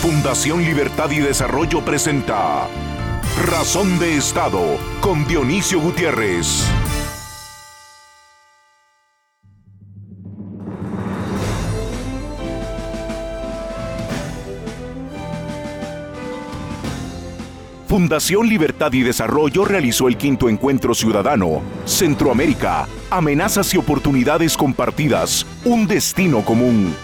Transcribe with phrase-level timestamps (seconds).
[0.00, 2.66] Fundación Libertad y Desarrollo presenta
[3.44, 6.64] Razón de Estado con Dionisio Gutiérrez.
[17.86, 25.86] Fundación Libertad y Desarrollo realizó el quinto encuentro ciudadano, Centroamérica, amenazas y oportunidades compartidas, un
[25.86, 26.94] destino común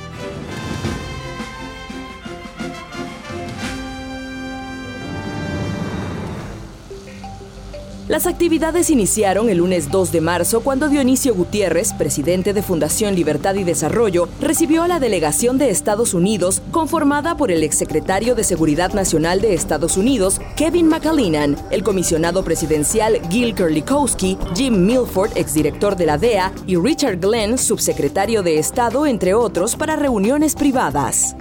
[8.09, 13.57] Las actividades iniciaron el lunes 2 de marzo cuando Dionisio Gutiérrez, presidente de Fundación Libertad
[13.57, 18.93] y Desarrollo, recibió a la delegación de Estados Unidos conformada por el exsecretario de Seguridad
[18.93, 26.07] Nacional de Estados Unidos, Kevin McAleenan, el comisionado presidencial Gil Kerlikowski, Jim Milford, exdirector de
[26.07, 31.35] la DEA, y Richard Glenn, subsecretario de Estado, entre otros, para reuniones privadas.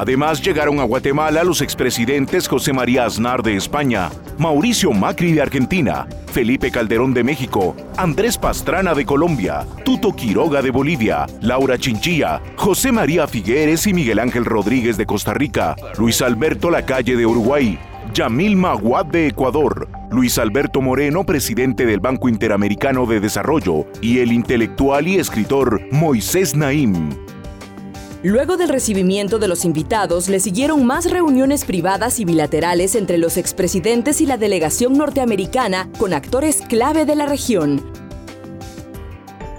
[0.00, 6.06] Además llegaron a Guatemala los expresidentes José María Aznar de España, Mauricio Macri de Argentina,
[6.32, 12.92] Felipe Calderón de México, Andrés Pastrana de Colombia, Tuto Quiroga de Bolivia, Laura Chinchilla, José
[12.92, 17.78] María Figueres y Miguel Ángel Rodríguez de Costa Rica, Luis Alberto Lacalle de Uruguay,
[18.14, 24.32] Yamil Maguad de Ecuador, Luis Alberto Moreno, presidente del Banco Interamericano de Desarrollo, y el
[24.32, 27.10] intelectual y escritor Moisés Naim.
[28.22, 33.38] Luego del recibimiento de los invitados, le siguieron más reuniones privadas y bilaterales entre los
[33.38, 37.82] expresidentes y la delegación norteamericana con actores clave de la región.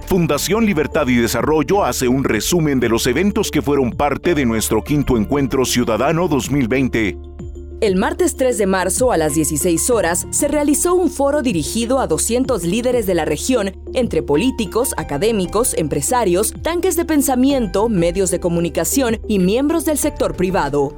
[0.06, 4.84] Fundación Libertad y Desarrollo hace un resumen de los eventos que fueron parte de nuestro
[4.84, 7.31] quinto encuentro ciudadano 2020
[7.82, 12.06] el martes 3 de marzo a las 16 horas se realizó un foro dirigido a
[12.06, 19.20] 200 líderes de la región, entre políticos, académicos, empresarios, tanques de pensamiento, medios de comunicación
[19.28, 20.94] y miembros del sector privado.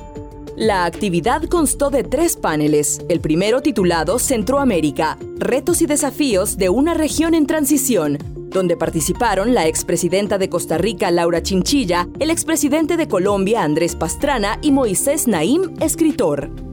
[0.57, 6.93] La actividad constó de tres paneles, el primero titulado Centroamérica, Retos y Desafíos de una
[6.93, 8.17] región en transición,
[8.49, 14.59] donde participaron la expresidenta de Costa Rica, Laura Chinchilla, el expresidente de Colombia, Andrés Pastrana,
[14.61, 16.72] y Moisés Naim, escritor.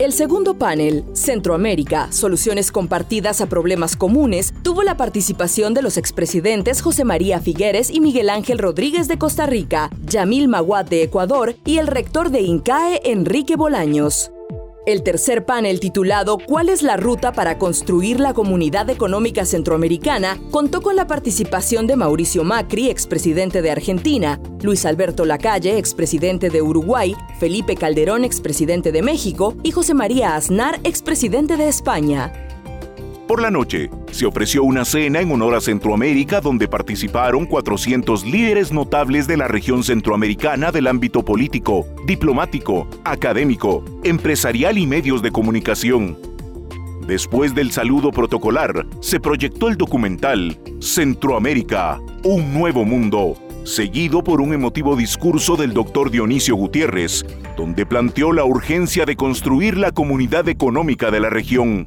[0.00, 6.82] El segundo panel, Centroamérica, Soluciones Compartidas a Problemas Comunes, tuvo la participación de los expresidentes
[6.82, 11.78] José María Figueres y Miguel Ángel Rodríguez de Costa Rica, Yamil Maguad de Ecuador y
[11.78, 14.33] el rector de INCAE, Enrique Bolaños.
[14.86, 20.38] El tercer panel titulado ¿Cuál es la ruta para construir la comunidad económica centroamericana?
[20.50, 26.60] contó con la participación de Mauricio Macri, expresidente de Argentina, Luis Alberto Lacalle, expresidente de
[26.60, 32.43] Uruguay, Felipe Calderón, expresidente de México y José María Aznar, expresidente de España.
[33.26, 38.70] Por la noche, se ofreció una cena en honor a Centroamérica donde participaron 400 líderes
[38.70, 46.18] notables de la región centroamericana del ámbito político, diplomático, académico, empresarial y medios de comunicación.
[47.06, 54.52] Después del saludo protocolar, se proyectó el documental Centroamérica, un nuevo mundo, seguido por un
[54.52, 57.24] emotivo discurso del doctor Dionisio Gutiérrez,
[57.56, 61.86] donde planteó la urgencia de construir la comunidad económica de la región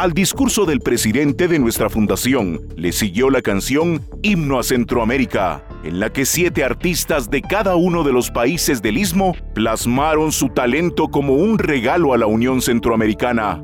[0.00, 6.00] al discurso del presidente de nuestra fundación le siguió la canción Himno a Centroamérica, en
[6.00, 11.08] la que siete artistas de cada uno de los países del istmo plasmaron su talento
[11.08, 13.62] como un regalo a la Unión Centroamericana.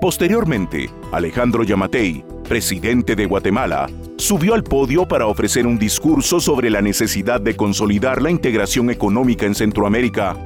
[0.00, 6.82] Posteriormente, Alejandro Yamatei, presidente de Guatemala, subió al podio para ofrecer un discurso sobre la
[6.82, 10.36] necesidad de consolidar la integración económica en Centroamérica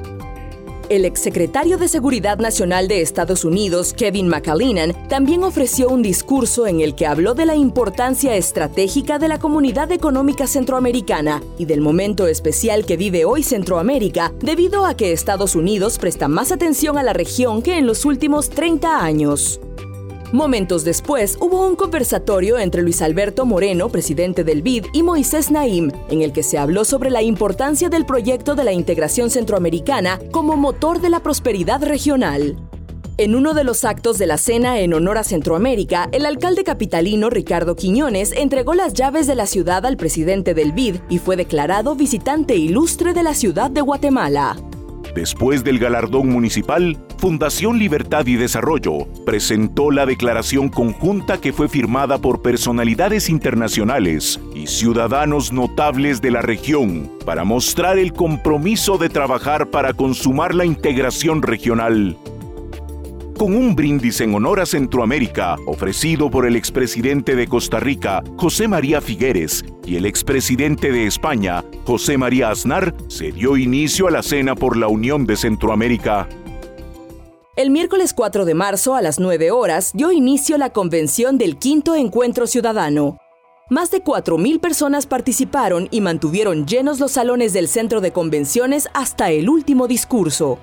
[0.89, 6.81] el exsecretario de Seguridad Nacional de Estados Unidos, Kevin McAleenan, también ofreció un discurso en
[6.81, 12.27] el que habló de la importancia estratégica de la comunidad económica centroamericana y del momento
[12.27, 17.13] especial que vive hoy Centroamérica debido a que Estados Unidos presta más atención a la
[17.13, 19.61] región que en los últimos 30 años.
[20.33, 25.91] Momentos después, hubo un conversatorio entre Luis Alberto Moreno, presidente del BID, y Moisés Naim,
[26.11, 30.59] en el que se habló sobre la importancia del proyecto de la integración centroamericana como
[30.59, 32.57] motor de la prosperidad regional.
[33.17, 37.31] En uno de los actos de la cena en honor a Centroamérica, el alcalde capitalino
[37.31, 41.95] Ricardo Quiñones entregó las llaves de la ciudad al presidente del BID y fue declarado
[41.95, 44.57] visitante ilustre de la ciudad de Guatemala.
[45.15, 52.19] Después del galardón municipal, Fundación Libertad y Desarrollo presentó la declaración conjunta que fue firmada
[52.19, 59.71] por personalidades internacionales y ciudadanos notables de la región para mostrar el compromiso de trabajar
[59.71, 62.17] para consumar la integración regional.
[63.39, 68.67] Con un brindis en honor a Centroamérica ofrecido por el expresidente de Costa Rica, José
[68.67, 74.23] María Figueres, y el expresidente de España, José María Aznar, se dio inicio a la
[74.23, 76.29] cena por la Unión de Centroamérica.
[77.57, 81.95] El miércoles 4 de marzo a las 9 horas dio inicio la convención del Quinto
[81.95, 83.19] Encuentro Ciudadano.
[83.71, 89.31] Más de 4.000 personas participaron y mantuvieron llenos los salones del centro de convenciones hasta
[89.31, 90.59] el último discurso.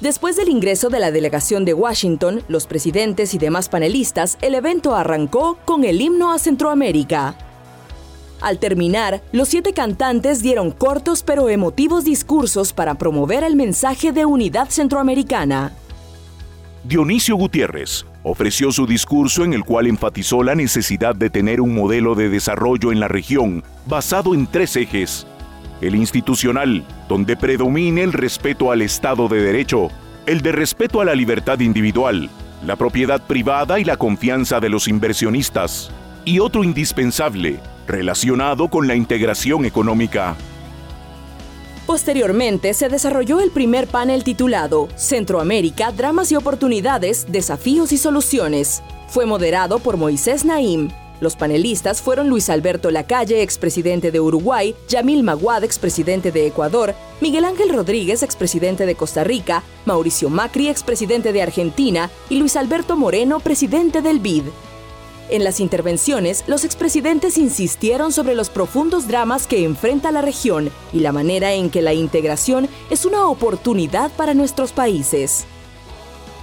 [0.00, 4.94] Después del ingreso de la delegación de Washington, los presidentes y demás panelistas, el evento
[4.94, 7.36] arrancó con el himno a Centroamérica.
[8.40, 14.26] Al terminar, los siete cantantes dieron cortos pero emotivos discursos para promover el mensaje de
[14.26, 15.72] unidad centroamericana.
[16.82, 22.14] Dionisio Gutiérrez ofreció su discurso en el cual enfatizó la necesidad de tener un modelo
[22.14, 25.26] de desarrollo en la región basado en tres ejes
[25.86, 29.88] el institucional, donde predomine el respeto al Estado de Derecho,
[30.26, 32.30] el de respeto a la libertad individual,
[32.64, 35.90] la propiedad privada y la confianza de los inversionistas,
[36.24, 40.36] y otro indispensable, relacionado con la integración económica.
[41.86, 48.82] Posteriormente se desarrolló el primer panel titulado Centroamérica, Dramas y Oportunidades, Desafíos y Soluciones.
[49.08, 50.88] Fue moderado por Moisés Naim,
[51.20, 57.44] los panelistas fueron Luis Alberto Lacalle, expresidente de Uruguay, Yamil Maguad, expresidente de Ecuador, Miguel
[57.44, 63.40] Ángel Rodríguez, expresidente de Costa Rica, Mauricio Macri, expresidente de Argentina, y Luis Alberto Moreno,
[63.40, 64.44] presidente del BID.
[65.30, 71.00] En las intervenciones, los expresidentes insistieron sobre los profundos dramas que enfrenta la región y
[71.00, 75.46] la manera en que la integración es una oportunidad para nuestros países.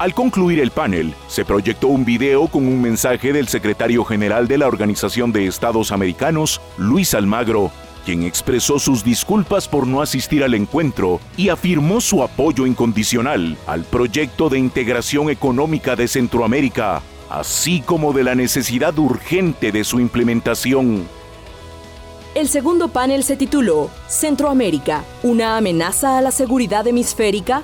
[0.01, 4.57] Al concluir el panel, se proyectó un video con un mensaje del secretario general de
[4.57, 7.69] la Organización de Estados Americanos, Luis Almagro,
[8.03, 13.83] quien expresó sus disculpas por no asistir al encuentro y afirmó su apoyo incondicional al
[13.83, 21.07] proyecto de integración económica de Centroamérica, así como de la necesidad urgente de su implementación.
[22.33, 27.62] El segundo panel se tituló Centroamérica, una amenaza a la seguridad hemisférica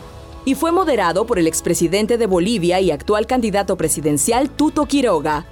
[0.48, 5.46] y fue moderado por el expresidente de Bolivia y actual candidato presidencial Tuto Quiroga.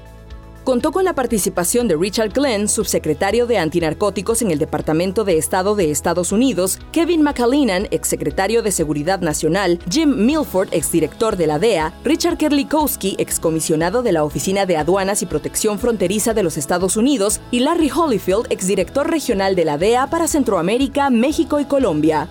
[0.64, 5.76] Contó con la participación de Richard Glenn, subsecretario de Antinarcóticos en el Departamento de Estado
[5.76, 11.94] de Estados Unidos, Kevin McAleenan, exsecretario de Seguridad Nacional, Jim Milford, exdirector de la DEA,
[12.06, 17.42] Richard Kerlikowski, excomisionado de la Oficina de Aduanas y Protección Fronteriza de los Estados Unidos,
[17.52, 22.30] y Larry Holyfield, exdirector regional de la DEA para Centroamérica, México y Colombia.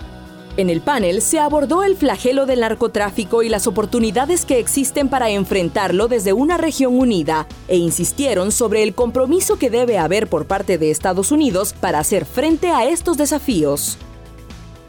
[0.57, 5.29] En el panel se abordó el flagelo del narcotráfico y las oportunidades que existen para
[5.29, 10.77] enfrentarlo desde una región unida, e insistieron sobre el compromiso que debe haber por parte
[10.77, 13.97] de Estados Unidos para hacer frente a estos desafíos.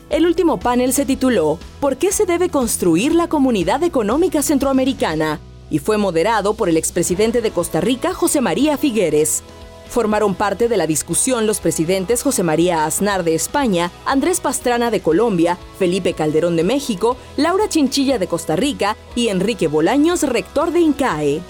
[0.09, 5.41] El último panel se tituló ¿Por qué se debe construir la Comunidad Económica Centroamericana?
[5.69, 9.43] y fue moderado por el expresidente de Costa Rica, José María Figueres.
[9.89, 15.01] Formaron parte de la discusión los presidentes José María Aznar de España, Andrés Pastrana de
[15.01, 20.81] Colombia, Felipe Calderón de México, Laura Chinchilla de Costa Rica y Enrique Bolaños, rector de
[20.81, 21.41] INCAE.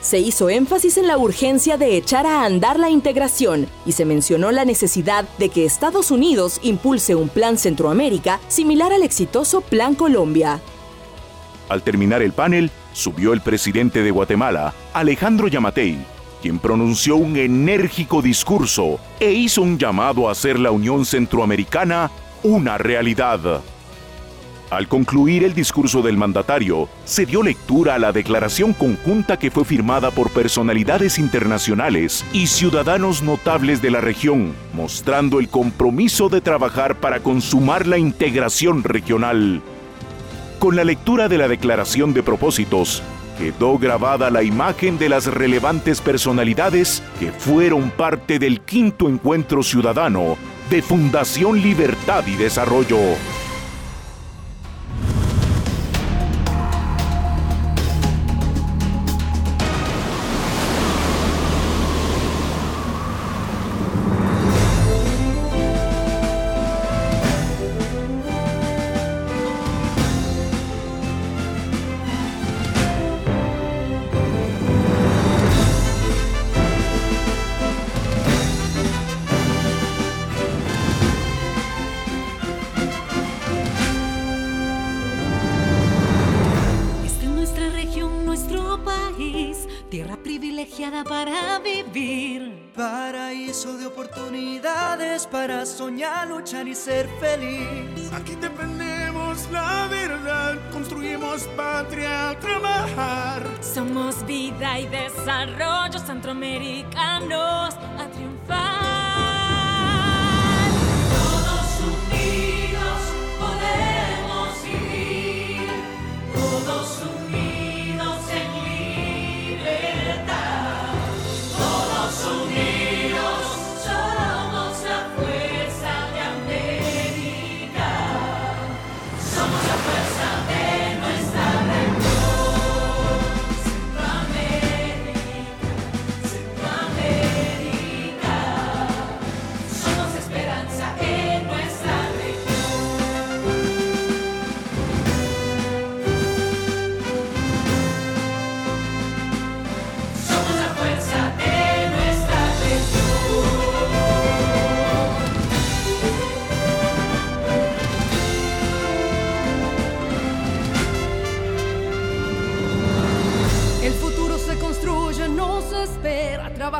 [0.00, 4.50] Se hizo énfasis en la urgencia de echar a andar la integración y se mencionó
[4.50, 10.60] la necesidad de que Estados Unidos impulse un plan Centroamérica similar al exitoso Plan Colombia.
[11.68, 16.04] Al terminar el panel, subió el presidente de Guatemala, Alejandro Yamatei,
[16.42, 22.10] quien pronunció un enérgico discurso e hizo un llamado a hacer la Unión Centroamericana
[22.42, 23.62] una realidad.
[24.72, 29.64] Al concluir el discurso del mandatario, se dio lectura a la declaración conjunta que fue
[29.64, 36.96] firmada por personalidades internacionales y ciudadanos notables de la región, mostrando el compromiso de trabajar
[36.96, 39.60] para consumar la integración regional.
[40.58, 43.02] Con la lectura de la declaración de propósitos,
[43.38, 50.36] quedó grabada la imagen de las relevantes personalidades que fueron parte del quinto encuentro ciudadano
[50.70, 52.98] de Fundación Libertad y Desarrollo.
[94.02, 98.12] Oportunidades para soñar, luchar y ser feliz.
[98.12, 103.42] Aquí defendemos la verdad, construimos patria, trabajar.
[103.60, 108.08] Somos vida y desarrollo centroamericanos a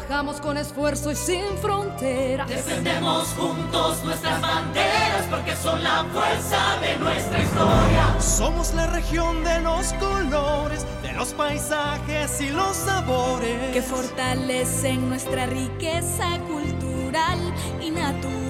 [0.06, 2.48] Trabajamos con esfuerzo y sin fronteras.
[2.48, 8.20] Defendemos juntos nuestras banderas porque son la fuerza de nuestra historia.
[8.20, 13.72] Somos la región de los colores, de los paisajes y los sabores.
[13.72, 17.38] Que fortalecen nuestra riqueza cultural
[17.80, 18.41] y natural.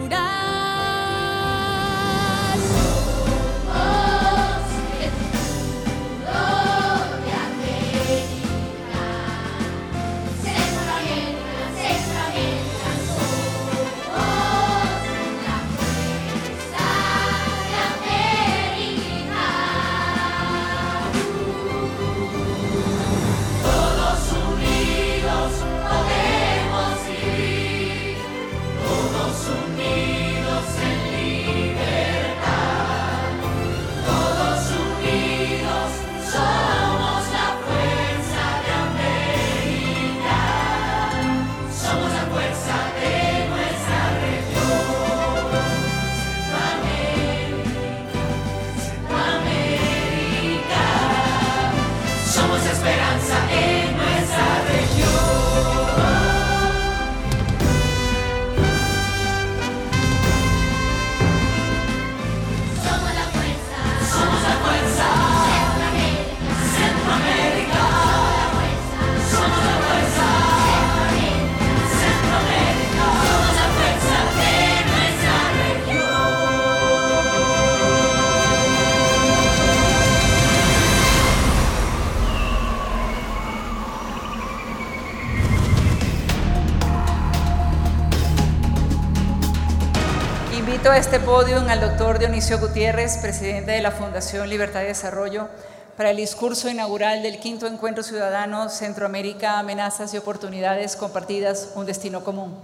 [90.91, 95.49] A este podio al doctor Dionisio Gutiérrez, presidente de la Fundación Libertad y Desarrollo,
[95.97, 102.25] para el discurso inaugural del quinto Encuentro Ciudadano Centroamérica, Amenazas y Oportunidades Compartidas, un Destino
[102.25, 102.57] Común.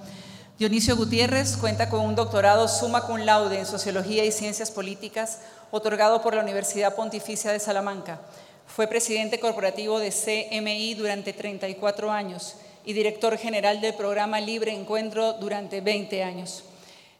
[0.58, 5.38] Dionisio Gutiérrez cuenta con un doctorado summa cum laude en Sociología y Ciencias Políticas,
[5.70, 8.20] otorgado por la Universidad Pontificia de Salamanca.
[8.66, 15.34] Fue presidente corporativo de CMI durante 34 años y director general del programa Libre Encuentro
[15.34, 16.64] durante 20 años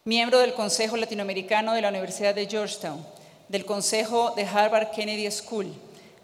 [0.08, 3.04] miembro del Consejo Latinoamericano de la Universidad de Georgetown,
[3.50, 5.70] del Consejo de Harvard Kennedy School,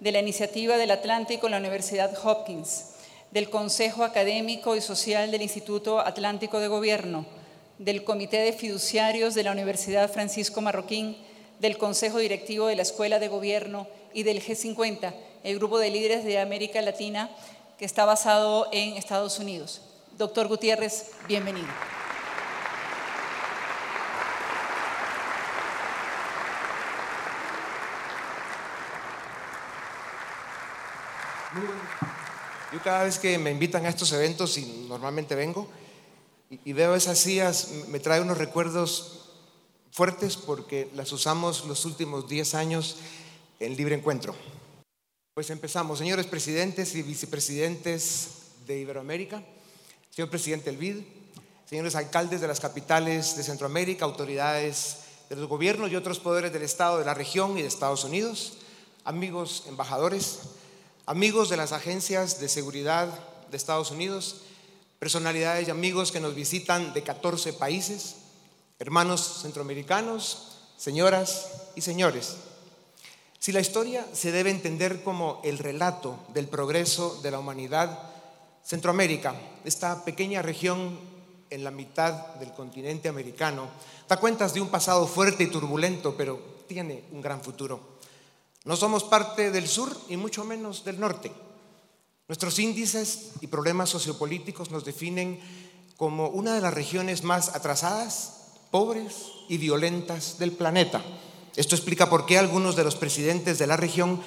[0.01, 2.93] de la Iniciativa del Atlántico en la Universidad Hopkins,
[3.31, 7.27] del Consejo Académico y Social del Instituto Atlántico de Gobierno,
[7.77, 11.19] del Comité de Fiduciarios de la Universidad Francisco Marroquín,
[11.61, 15.13] del Consejo Directivo de la Escuela de Gobierno y del G50,
[15.43, 17.29] el grupo de líderes de América Latina
[17.79, 19.83] que está basado en Estados Unidos.
[20.17, 21.69] Doctor Gutiérrez, bienvenido.
[32.75, 35.69] Yo cada vez que me invitan a estos eventos, y normalmente vengo,
[36.51, 39.31] y, veo esas sillas, me trae unos recuerdos
[39.93, 42.97] fuertes porque las usamos los últimos 10 años
[43.61, 44.35] en libre encuentro.
[45.35, 49.45] Pues empezamos, señores presidentes y vicepresidentes de Iberoamérica,
[50.11, 51.05] señor presidente del BID,
[51.67, 54.97] señores alcaldes de las capitales de Centroamérica, autoridades
[55.31, 58.55] de los gobiernos y otros poderes del Estado, de la región y de Estados Unidos,
[59.05, 60.41] amigos embajadores,
[61.07, 63.09] amigos de las agencias de seguridad
[63.51, 64.37] de Estados Unidos,
[64.99, 68.17] personalidades y amigos que nos visitan de 14 países,
[68.79, 72.37] hermanos centroamericanos, señoras y señores.
[73.39, 78.11] Si la historia se debe entender como el relato del progreso de la humanidad,
[78.65, 79.35] Centroamérica,
[79.65, 80.99] esta pequeña región
[81.51, 83.69] en la mitad del continente americano,
[84.09, 87.94] da cuentas de un pasado fuerte y turbulento, pero tiene un gran futuro.
[88.65, 91.31] No somos parte del sur y mucho menos del norte.
[92.29, 95.39] Nuestros índices y problemas sociopolíticos nos definen
[95.99, 101.05] como una de las regiones más atrasadas, pobres y violentas del planeta.
[101.55, 104.23] Esto explica por qué algunos de los presidentes de la región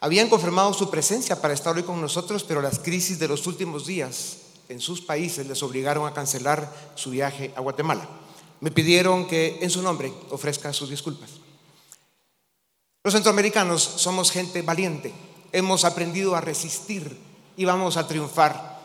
[0.00, 3.86] habían confirmado su presencia para estar hoy con nosotros, pero las crisis de los últimos
[3.86, 4.38] días
[4.70, 8.08] en sus países les obligaron a cancelar su viaje a Guatemala.
[8.60, 11.30] Me pidieron que en su nombre ofrezca sus disculpas.
[13.08, 15.14] Los centroamericanos somos gente valiente,
[15.52, 17.18] hemos aprendido a resistir
[17.56, 18.80] y vamos a triunfar.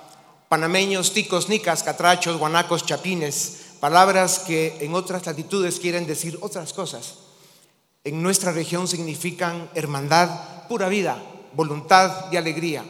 [0.48, 7.16] Panameños, ticos, nicas, catrachos, guanacos, chapines, palabras que en otras latitudes quieren decir otras cosas.
[8.06, 12.86] En nuestra región significan hermandad, pura vida, voluntad y alegría.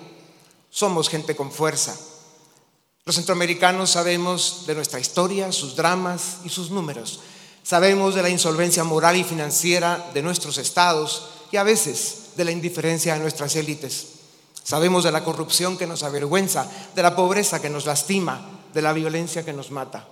[0.70, 1.98] Somos gente con fuerza.
[3.06, 7.22] Los centroamericanos sabemos de nuestra historia, sus dramas y sus números.
[7.64, 12.52] Sabemos de la insolvencia moral y financiera de nuestros estados y a veces de la
[12.52, 14.08] indiferencia de nuestras élites.
[14.64, 18.92] Sabemos de la corrupción que nos avergüenza, de la pobreza que nos lastima, de la
[18.92, 20.08] violencia que nos mata.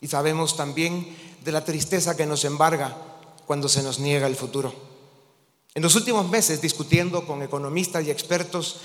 [0.00, 2.96] Y sabemos también de la tristeza que nos embarga
[3.46, 4.72] cuando se nos niega el futuro.
[5.74, 8.80] En los últimos meses, discutiendo con economistas y expertos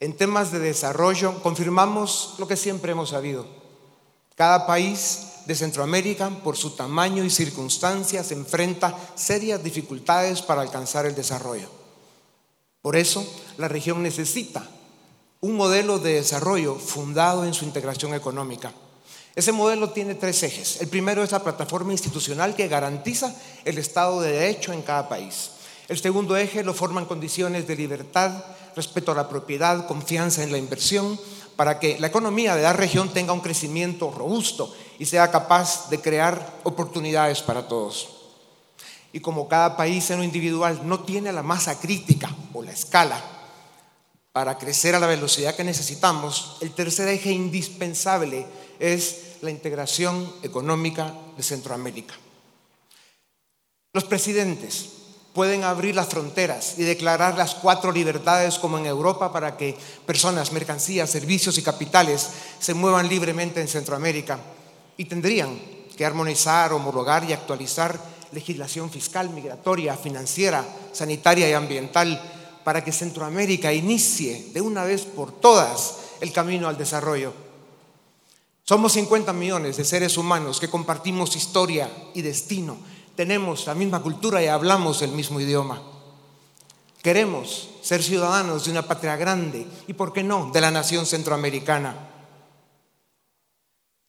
[0.00, 3.46] en temas de desarrollo, confirmamos lo que siempre hemos sabido.
[4.34, 11.14] Cada país de Centroamérica, por su tamaño y circunstancias, enfrenta serias dificultades para alcanzar el
[11.14, 11.70] desarrollo.
[12.82, 13.26] Por eso,
[13.56, 14.68] la región necesita
[15.40, 18.74] un modelo de desarrollo fundado en su integración económica.
[19.34, 20.82] Ese modelo tiene tres ejes.
[20.82, 25.52] El primero es la plataforma institucional que garantiza el Estado de Derecho en cada país.
[25.88, 28.44] El segundo eje lo forman condiciones de libertad,
[28.76, 31.18] respeto a la propiedad, confianza en la inversión,
[31.56, 36.00] para que la economía de la región tenga un crecimiento robusto y sea capaz de
[36.00, 38.08] crear oportunidades para todos.
[39.12, 43.22] Y como cada país en lo individual no tiene la masa crítica o la escala
[44.32, 48.46] para crecer a la velocidad que necesitamos, el tercer eje indispensable
[48.78, 52.14] es la integración económica de Centroamérica.
[53.94, 54.90] Los presidentes
[55.32, 60.52] pueden abrir las fronteras y declarar las cuatro libertades como en Europa para que personas,
[60.52, 64.38] mercancías, servicios y capitales se muevan libremente en Centroamérica
[64.98, 65.58] y tendrían
[65.96, 67.98] que armonizar, homologar y actualizar
[68.32, 72.20] legislación fiscal, migratoria, financiera, sanitaria y ambiental
[72.62, 77.32] para que Centroamérica inicie de una vez por todas el camino al desarrollo.
[78.64, 82.76] Somos 50 millones de seres humanos que compartimos historia y destino,
[83.16, 85.82] tenemos la misma cultura y hablamos el mismo idioma.
[87.02, 91.96] Queremos ser ciudadanos de una patria grande y, ¿por qué no?, de la nación centroamericana.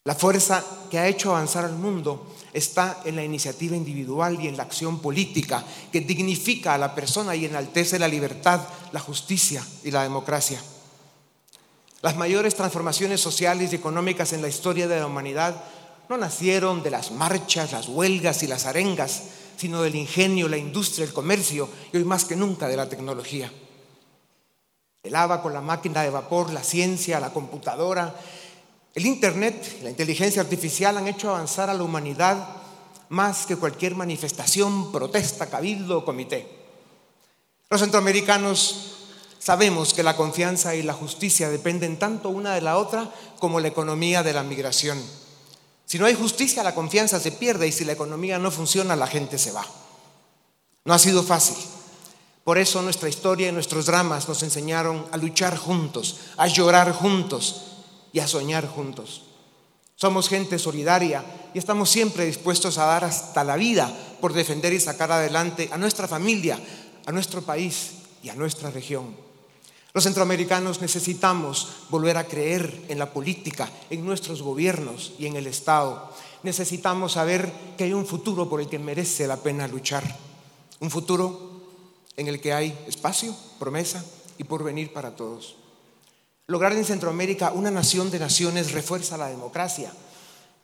[0.10, 4.58] La fuerza que ha hecho avanzar al mundo está en la iniciativa individual y en
[4.58, 8.60] la acción política que dignifica a la persona y enaltece la libertad,
[8.92, 10.60] la justicia y la democracia.
[12.02, 15.64] Las mayores transformaciones sociales y económicas en la historia de la humanidad
[16.10, 19.22] no nacieron de las marchas, las huelgas y las arengas,
[19.58, 23.52] sino del ingenio, la industria, el comercio y hoy más que nunca de la tecnología.
[25.04, 28.16] El con la máquina de vapor, la ciencia, la computadora,
[29.00, 32.50] el Internet, la inteligencia artificial han hecho avanzar a la humanidad
[33.08, 36.46] más que cualquier manifestación, protesta, cabildo o comité.
[37.70, 38.98] Los centroamericanos
[39.40, 43.10] sabemos que la confianza y la justicia dependen tanto una de la otra
[43.40, 45.02] como la economía de la migración.
[45.86, 49.08] Si no hay justicia, la confianza se pierde y si la economía no funciona, la
[49.08, 49.66] gente se va.
[50.84, 51.56] No ha sido fácil.
[52.44, 57.69] Por eso nuestra historia y nuestros dramas nos enseñaron a luchar juntos, a llorar juntos,
[58.12, 59.24] y a soñar juntos.
[59.96, 64.80] Somos gente solidaria y estamos siempre dispuestos a dar hasta la vida por defender y
[64.80, 66.58] sacar adelante a nuestra familia,
[67.06, 67.92] a nuestro país
[68.24, 69.14] y a nuestra región.
[69.94, 75.48] Los centroamericanos necesitamos volver a creer en la política, en nuestros gobiernos y en el
[75.48, 76.14] Estado.
[76.44, 80.04] Necesitamos saber que hay un futuro por el que merece la pena luchar.
[80.80, 81.60] Un futuro
[82.16, 84.06] en el que hay espacio, promesa
[84.38, 85.59] y porvenir para todos.
[86.50, 89.94] Lograr en Centroamérica una nación de naciones refuerza la democracia,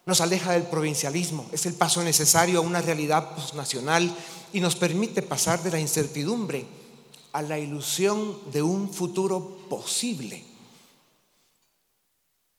[0.08, 4.12] nos aleja del provincialismo, es el paso necesario a una realidad nacional
[4.52, 6.65] y nos permite pasar de la incertidumbre
[7.34, 10.43] a la ilusión de un futuro posible.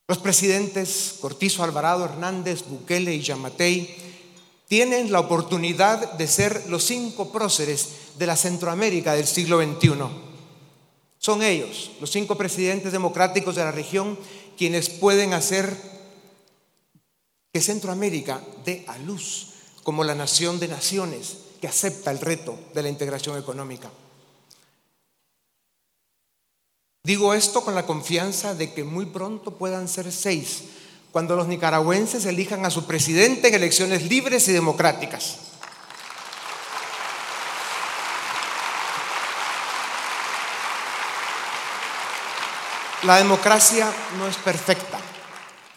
[0.07, 3.93] Los presidentes Cortizo Alvarado, Hernández, Bukele y Yamatei
[4.69, 10.26] tienen la oportunidad de ser los cinco próceres de la Centroamérica del siglo XXI.
[11.27, 14.17] Son ellos, los cinco presidentes democráticos de la región,
[14.57, 15.75] quienes pueden hacer
[17.51, 19.49] que Centroamérica dé a luz
[19.83, 23.91] como la nación de naciones que acepta el reto de la integración económica.
[27.03, 30.63] Digo esto con la confianza de que muy pronto puedan ser seis,
[31.11, 35.46] cuando los nicaragüenses elijan a su presidente en elecciones libres y democráticas.
[43.07, 44.99] La democracia no es perfecta,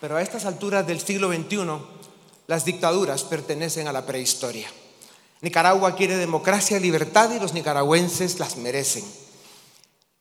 [0.01, 1.61] pero a estas alturas del siglo XXI
[2.49, 4.69] las dictaduras pertenecen a la prehistoria.
[5.41, 9.05] Nicaragua quiere democracia libertad y los nicaragüenses las merecen.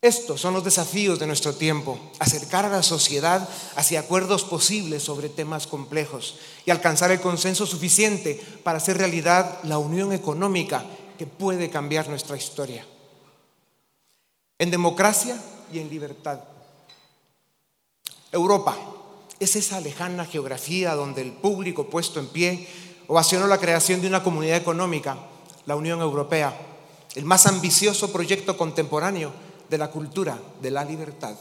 [0.00, 5.28] Estos son los desafíos de nuestro tiempo, acercar a la sociedad hacia acuerdos posibles sobre
[5.28, 10.84] temas complejos y alcanzar el consenso suficiente para hacer realidad la unión económica
[11.18, 12.86] que puede cambiar nuestra historia.
[14.60, 15.36] En democracia
[15.72, 16.38] y en libertad.
[18.32, 18.76] Europa
[19.40, 22.68] es esa lejana geografía donde el público puesto en pie
[23.08, 25.18] ovacionó la creación de una comunidad económica,
[25.66, 26.56] la Unión Europea,
[27.16, 29.32] el más ambicioso proyecto contemporáneo
[29.68, 31.34] de la cultura de la libertad.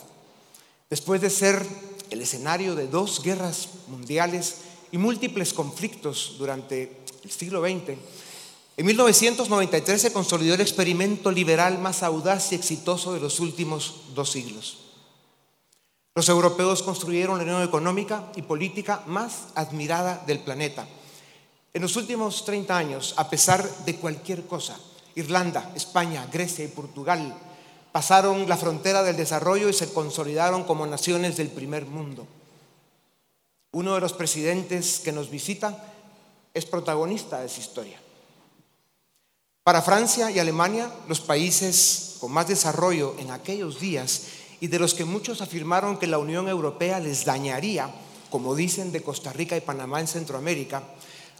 [0.89, 1.63] Después de ser
[2.09, 4.55] el escenario de dos guerras mundiales
[4.91, 7.99] y múltiples conflictos durante el siglo XX,
[8.77, 14.31] en 1993 se consolidó el experimento liberal más audaz y exitoso de los últimos dos
[14.31, 14.88] siglos.
[16.15, 20.87] Los europeos construyeron la unión económica y política más admirada del planeta.
[21.73, 24.77] En los últimos 30 años, a pesar de cualquier cosa,
[25.15, 27.35] Irlanda, España, Grecia y Portugal
[27.91, 32.27] pasaron la frontera del desarrollo y se consolidaron como naciones del primer mundo.
[33.71, 35.85] Uno de los presidentes que nos visita
[36.53, 37.99] es protagonista de esa historia.
[39.63, 44.23] Para Francia y Alemania, los países con más desarrollo en aquellos días
[44.61, 47.89] y de los que muchos afirmaron que la Unión Europea les dañaría,
[48.29, 50.83] como dicen de Costa Rica y Panamá en Centroamérica,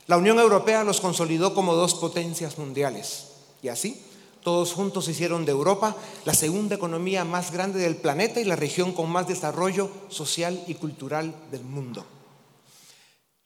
[0.08, 3.28] la Unión Europea los consolidó como dos potencias mundiales.
[3.62, 4.02] Y así,
[4.44, 8.94] todos juntos hicieron de Europa la segunda economía más grande del planeta y la región
[8.94, 12.06] con más desarrollo social y cultural del mundo.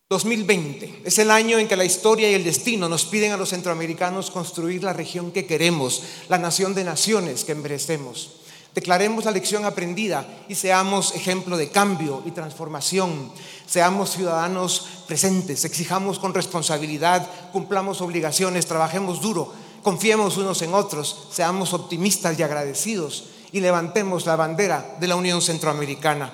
[0.09, 3.49] 2020 es el año en que la historia y el destino nos piden a los
[3.49, 8.42] centroamericanos construir la región que queremos, la nación de naciones que merecemos.
[8.73, 13.31] Declaremos la lección aprendida y seamos ejemplo de cambio y transformación.
[13.67, 21.73] Seamos ciudadanos presentes, exijamos con responsabilidad, cumplamos obligaciones, trabajemos duro confiemos unos en otros, seamos
[21.73, 26.33] optimistas y agradecidos y levantemos la bandera de la Unión Centroamericana.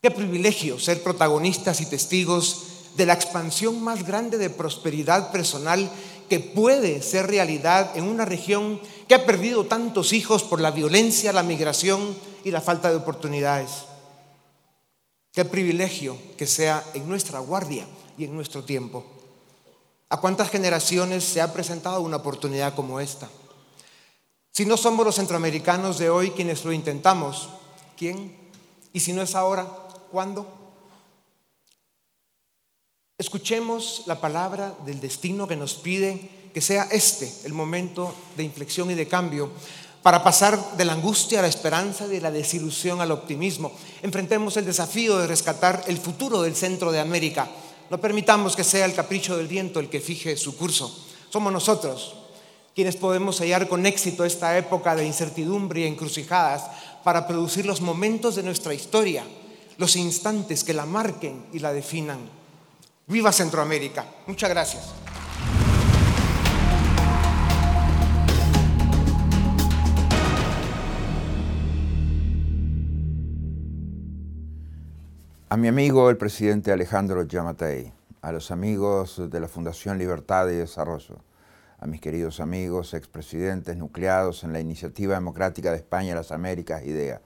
[0.00, 5.90] Qué privilegio ser protagonistas y testigos de la expansión más grande de prosperidad personal
[6.30, 11.32] que puede ser realidad en una región que ha perdido tantos hijos por la violencia,
[11.32, 13.70] la migración y la falta de oportunidades.
[15.32, 17.84] Qué privilegio que sea en nuestra guardia
[18.16, 19.04] y en nuestro tiempo.
[20.08, 23.28] ¿A cuántas generaciones se ha presentado una oportunidad como esta?
[24.52, 27.48] Si no somos los centroamericanos de hoy quienes lo intentamos,
[27.96, 28.36] ¿quién?
[28.92, 29.66] Y si no es ahora,
[30.12, 30.59] ¿cuándo?
[33.20, 38.90] Escuchemos la palabra del destino que nos pide que sea este el momento de inflexión
[38.90, 39.50] y de cambio
[40.02, 43.72] para pasar de la angustia a la esperanza, de la desilusión al optimismo.
[44.00, 47.46] Enfrentemos el desafío de rescatar el futuro del centro de América
[47.90, 50.96] no permitamos que sea el capricho del viento el que fije su curso.
[51.28, 52.14] Somos nosotros
[52.74, 56.70] quienes podemos hallar con éxito esta época de incertidumbre y encrucijadas
[57.04, 59.24] para producir los momentos de nuestra historia,
[59.76, 62.39] los instantes que la marquen y la definan.
[63.10, 64.04] Viva Centroamérica.
[64.28, 64.94] Muchas gracias.
[75.48, 77.92] A mi amigo el presidente Alejandro Yamatei,
[78.22, 81.16] a los amigos de la Fundación Libertad y Desarrollo,
[81.80, 87.20] a mis queridos amigos expresidentes nucleados en la Iniciativa Democrática de España las Américas, IDEA,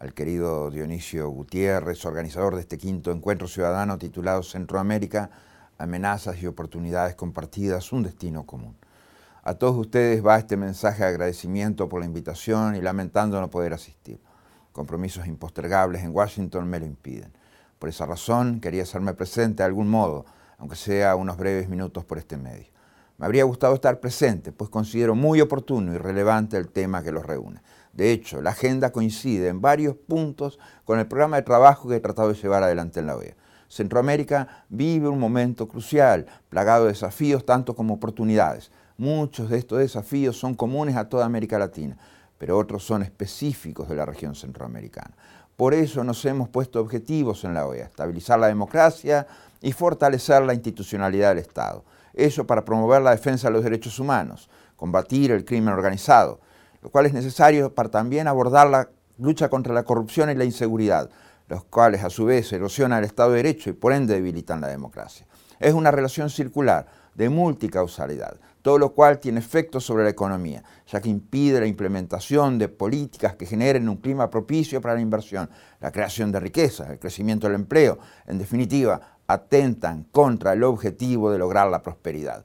[0.00, 5.30] al querido Dionisio Gutiérrez, organizador de este quinto encuentro ciudadano titulado Centroamérica,
[5.76, 8.76] amenazas y oportunidades compartidas, un destino común.
[9.42, 13.74] A todos ustedes va este mensaje de agradecimiento por la invitación y lamentando no poder
[13.74, 14.18] asistir.
[14.72, 17.30] Compromisos impostergables en Washington me lo impiden.
[17.78, 20.24] Por esa razón quería hacerme presente de algún modo,
[20.56, 22.68] aunque sea unos breves minutos por este medio.
[23.18, 27.26] Me habría gustado estar presente, pues considero muy oportuno y relevante el tema que los
[27.26, 27.60] reúne.
[27.92, 32.00] De hecho, la agenda coincide en varios puntos con el programa de trabajo que he
[32.00, 33.34] tratado de llevar adelante en la OEA.
[33.68, 38.70] Centroamérica vive un momento crucial, plagado de desafíos tanto como oportunidades.
[38.96, 41.96] Muchos de estos desafíos son comunes a toda América Latina,
[42.36, 45.14] pero otros son específicos de la región centroamericana.
[45.56, 49.26] Por eso nos hemos puesto objetivos en la OEA, estabilizar la democracia
[49.60, 51.84] y fortalecer la institucionalidad del Estado.
[52.14, 56.40] Eso para promover la defensa de los derechos humanos, combatir el crimen organizado,
[56.82, 58.88] lo cual es necesario para también abordar la
[59.18, 61.10] lucha contra la corrupción y la inseguridad,
[61.48, 64.68] los cuales a su vez erosionan el Estado de Derecho y por ende debilitan la
[64.68, 65.26] democracia.
[65.58, 71.00] Es una relación circular de multicausalidad, todo lo cual tiene efectos sobre la economía, ya
[71.00, 75.92] que impide la implementación de políticas que generen un clima propicio para la inversión, la
[75.92, 81.68] creación de riqueza, el crecimiento del empleo, en definitiva, atentan contra el objetivo de lograr
[81.68, 82.44] la prosperidad.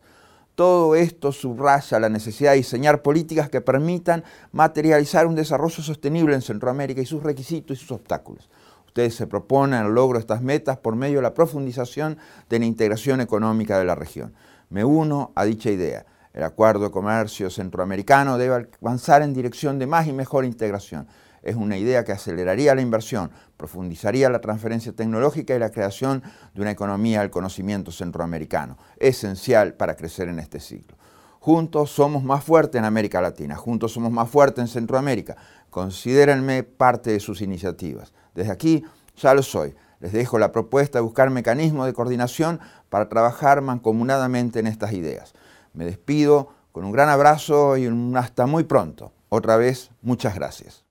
[0.56, 6.42] Todo esto subraya la necesidad de diseñar políticas que permitan materializar un desarrollo sostenible en
[6.42, 8.50] Centroamérica y sus requisitos y sus obstáculos.
[8.88, 12.18] Ustedes se proponen el logro de estas metas por medio de la profundización
[12.50, 14.34] de la integración económica de la región.
[14.70, 16.06] Me uno a dicha idea.
[16.32, 21.08] El acuerdo de comercio centroamericano debe avanzar en dirección de más y mejor integración
[21.46, 26.62] es una idea que aceleraría la inversión, profundizaría la transferencia tecnológica y la creación de
[26.62, 30.98] una economía del conocimiento centroamericano, esencial para crecer en este siglo.
[31.40, 35.38] Juntos somos más fuertes en América Latina, juntos somos más fuertes en Centroamérica.
[35.70, 38.14] Considérenme parte de sus iniciativas.
[38.34, 38.84] Desde aquí
[39.16, 39.76] ya lo soy.
[40.00, 45.36] Les dejo la propuesta de buscar mecanismos de coordinación para trabajar mancomunadamente en estas ideas.
[45.74, 49.14] Me despido con un gran abrazo y un hasta muy pronto.
[49.30, 50.85] Otra vez, muchas gracias.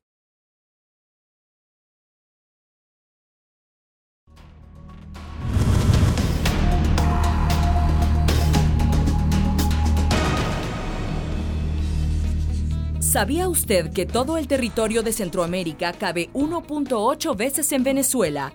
[13.14, 18.52] ¿Sabía usted que todo el territorio de Centroamérica cabe 1.8 veces en Venezuela,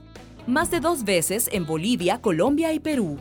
[0.47, 3.17] más de dos veces en Bolivia, Colombia y Perú,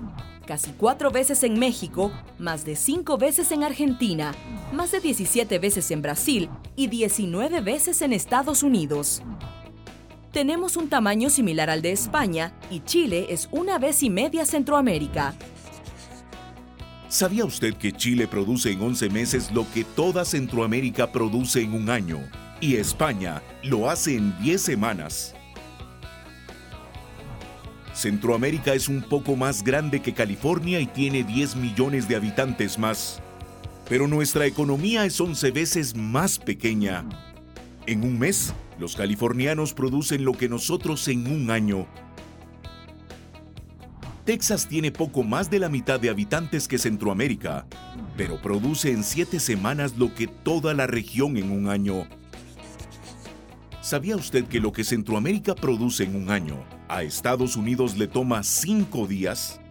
[0.48, 4.35] casi cuatro veces en México, más de cinco veces en Argentina,
[4.72, 9.22] más de 17 veces en Brasil y 19 veces en Estados Unidos?
[10.33, 15.35] Tenemos un tamaño similar al de España y Chile es una vez y media Centroamérica.
[17.09, 21.88] ¿Sabía usted que Chile produce en 11 meses lo que toda Centroamérica produce en un
[21.88, 22.21] año?
[22.61, 25.35] Y España lo hace en 10 semanas.
[27.94, 33.23] Centroamérica es un poco más grande que California y tiene 10 millones de habitantes más.
[33.88, 37.07] Pero nuestra economía es 11 veces más pequeña.
[37.87, 41.87] En un mes, los californianos producen lo que nosotros en un año
[44.29, 47.64] Texas tiene poco más de la mitad de habitantes que Centroamérica,
[48.14, 52.07] pero produce en siete semanas lo que toda la región en un año.
[53.81, 58.43] ¿Sabía usted que lo que Centroamérica produce en un año, a Estados Unidos le toma
[58.43, 59.62] cinco días?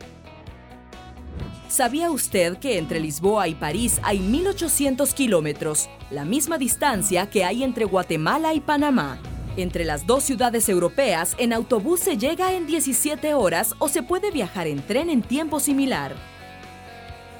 [1.70, 7.64] ¿Sabía usted que entre Lisboa y París hay 1.800 kilómetros, la misma distancia que hay
[7.64, 9.20] entre Guatemala y Panamá?
[9.58, 14.30] Entre las dos ciudades europeas, en autobús se llega en 17 horas o se puede
[14.30, 16.16] viajar en tren en tiempo similar.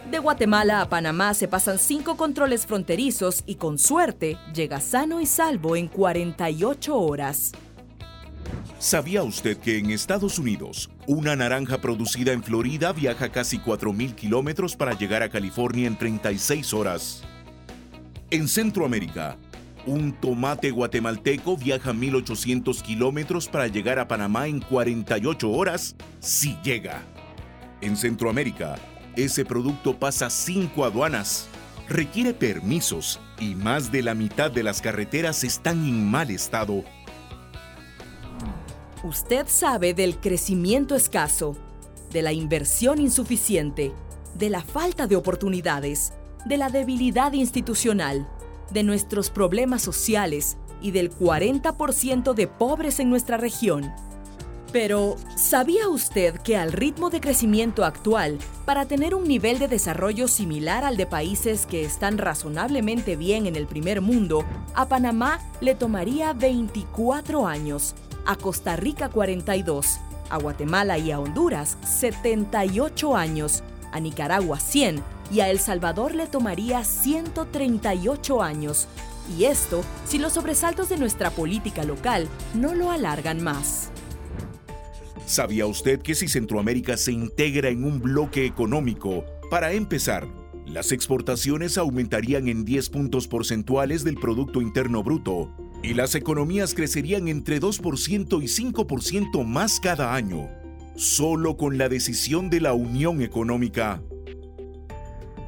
[0.10, 5.28] De Guatemala a Panamá se pasan cinco controles fronterizos y con suerte llega sano y
[5.28, 7.52] salvo en 48 horas.
[8.80, 14.76] ¿Sabía usted que en Estados Unidos, una naranja producida en Florida viaja casi 4.000 kilómetros
[14.76, 17.24] para llegar a California en 36 horas?
[18.32, 19.38] En Centroamérica,
[19.88, 27.02] un tomate guatemalteco viaja 1800 kilómetros para llegar a Panamá en 48 horas, si llega.
[27.82, 28.76] En Centroamérica,
[29.16, 31.48] ese producto pasa cinco aduanas,
[31.88, 36.84] requiere permisos y más de la mitad de las carreteras están en mal estado.
[39.04, 41.56] Usted sabe del crecimiento escaso,
[42.12, 43.94] de la inversión insuficiente,
[44.36, 46.14] de la falta de oportunidades,
[46.46, 48.28] de la debilidad institucional
[48.72, 53.92] de nuestros problemas sociales y del 40% de pobres en nuestra región.
[54.72, 60.28] Pero, ¿sabía usted que al ritmo de crecimiento actual, para tener un nivel de desarrollo
[60.28, 64.44] similar al de países que están razonablemente bien en el primer mundo,
[64.76, 70.00] a Panamá le tomaría 24 años, a Costa Rica 42,
[70.30, 76.28] a Guatemala y a Honduras 78 años, a Nicaragua 100 y a El Salvador le
[76.28, 78.88] tomaría 138 años.
[79.38, 83.92] Y esto si los sobresaltos de nuestra política local no lo alargan más.
[85.26, 90.28] ¿Sabía usted que si Centroamérica se integra en un bloque económico, para empezar,
[90.66, 97.28] las exportaciones aumentarían en 10 puntos porcentuales del Producto Interno Bruto y las economías crecerían
[97.28, 100.50] entre 2% y 5% más cada año,
[100.98, 104.02] solo con la decisión de la Unión Económica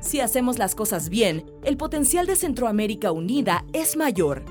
[0.02, 4.46] si hacemos las cosas bien, el potencial de Centroamérica Unida es mayor.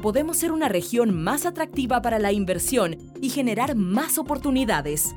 [0.00, 5.14] Podemos ser una región más atractiva para la inversión y generar más oportunidades.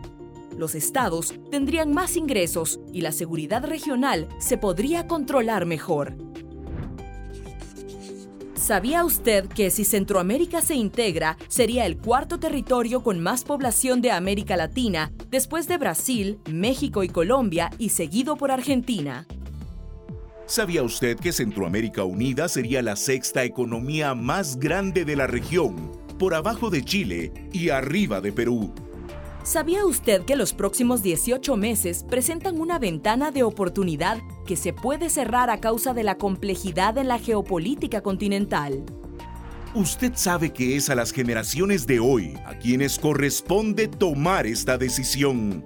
[0.58, 6.18] los estados tendrían más ingresos y la seguridad regional se podría controlar mejor.
[8.58, 14.10] ¿Sabía usted que si Centroamérica se integra, sería el cuarto territorio con más población de
[14.10, 19.28] América Latina, después de Brasil, México y Colombia, y seguido por Argentina?
[20.48, 26.34] ¿Sabía usted que Centroamérica Unida sería la sexta economía más grande de la región, por
[26.34, 28.74] abajo de Chile y arriba de Perú?
[29.48, 35.10] ¿Sabía usted que los próximos 18 meses presentan una ventana de oportunidad que se puede
[35.10, 38.84] cerrar a causa de la complejidad en la geopolítica continental?
[39.74, 45.64] Usted sabe que es a las generaciones de hoy a quienes corresponde tomar esta decisión.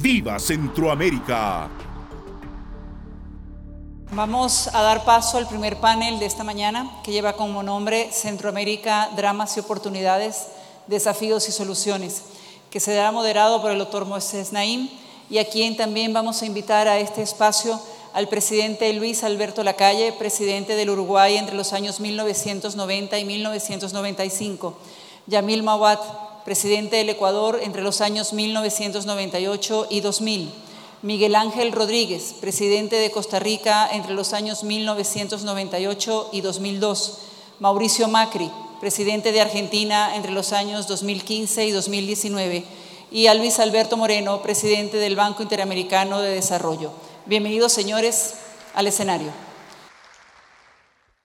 [0.00, 1.68] ¡Viva Centroamérica!
[4.12, 9.10] Vamos a dar paso al primer panel de esta mañana que lleva como nombre Centroamérica,
[9.16, 10.46] Dramas y Oportunidades,
[10.86, 12.22] Desafíos y Soluciones
[12.70, 14.88] que será moderado por el doctor Moisés Naim.
[15.28, 17.80] Y a quien también vamos a invitar a este espacio
[18.12, 24.74] al presidente Luis Alberto Lacalle, presidente del Uruguay entre los años 1990 y 1995,
[25.26, 26.00] Yamil Mawat,
[26.44, 30.52] presidente del Ecuador entre los años 1998 y 2000,
[31.02, 37.18] Miguel Ángel Rodríguez, presidente de Costa Rica entre los años 1998 y 2002,
[37.60, 38.50] Mauricio Macri,
[38.80, 42.64] presidente de Argentina entre los años 2015 y 2019,
[43.10, 46.92] y a Luis Alberto Moreno, presidente del Banco Interamericano de Desarrollo.
[47.26, 48.36] Bienvenidos, señores,
[48.74, 49.30] al escenario.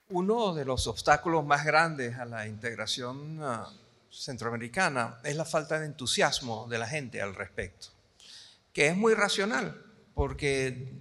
[0.10, 3.70] Uno de los obstáculos más grandes a la integración ah,
[4.12, 7.88] centroamericana es la falta de entusiasmo de la gente al respecto,
[8.74, 9.82] que es muy racional,
[10.14, 10.92] porque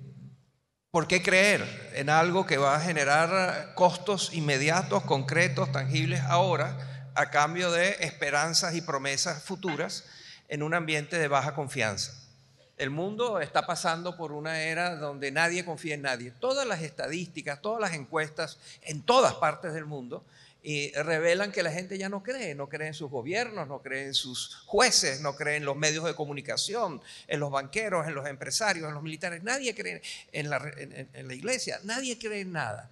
[0.95, 7.31] ¿Por qué creer en algo que va a generar costos inmediatos, concretos, tangibles ahora, a
[7.31, 10.05] cambio de esperanzas y promesas futuras
[10.47, 12.13] en un ambiente de baja confianza?
[12.77, 16.31] El mundo está pasando por una era donde nadie confía en nadie.
[16.31, 20.25] Todas las estadísticas, todas las encuestas en todas partes del mundo
[20.67, 24.07] y revelan que la gente ya no cree, no cree en sus gobiernos, no cree
[24.07, 28.27] en sus jueces, no cree en los medios de comunicación, en los banqueros, en los
[28.27, 30.01] empresarios, en los militares, nadie cree
[30.33, 32.91] en la, en, la iglesia, nadie cree en nada.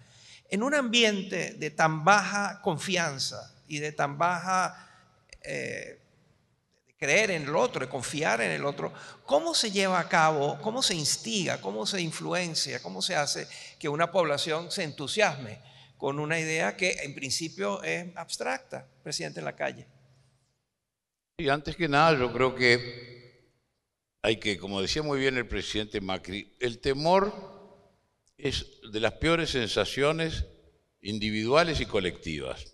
[0.50, 4.90] En un ambiente de tan baja confianza y de tan baja
[5.40, 5.98] eh,
[6.98, 8.92] creer en el otro, confiar en el otro,
[9.24, 13.88] ¿cómo se lleva a cabo, cómo se instiga, cómo se influencia, cómo se hace que
[13.88, 15.71] una población se entusiasme?
[16.02, 19.86] Con una idea que en principio es abstracta, presidente en la calle.
[21.36, 23.52] Y antes que nada, yo creo que
[24.20, 27.32] hay que, como decía muy bien el presidente Macri, el temor
[28.36, 30.44] es de las peores sensaciones
[31.02, 32.66] individuales y colectivas.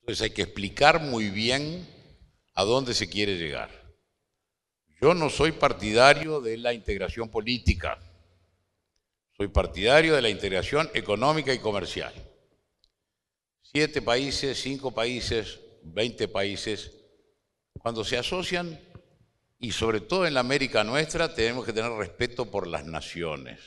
[0.00, 1.86] Entonces hay que explicar muy bien
[2.54, 3.68] a dónde se quiere llegar.
[5.02, 8.00] Yo no soy partidario de la integración política.
[9.36, 12.14] Soy partidario de la integración económica y comercial.
[13.60, 16.90] Siete países, cinco países, veinte países,
[17.78, 18.80] cuando se asocian,
[19.58, 23.60] y sobre todo en la América nuestra, tenemos que tener respeto por las naciones,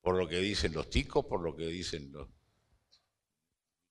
[0.00, 2.28] por lo que dicen los ticos, por lo que dicen los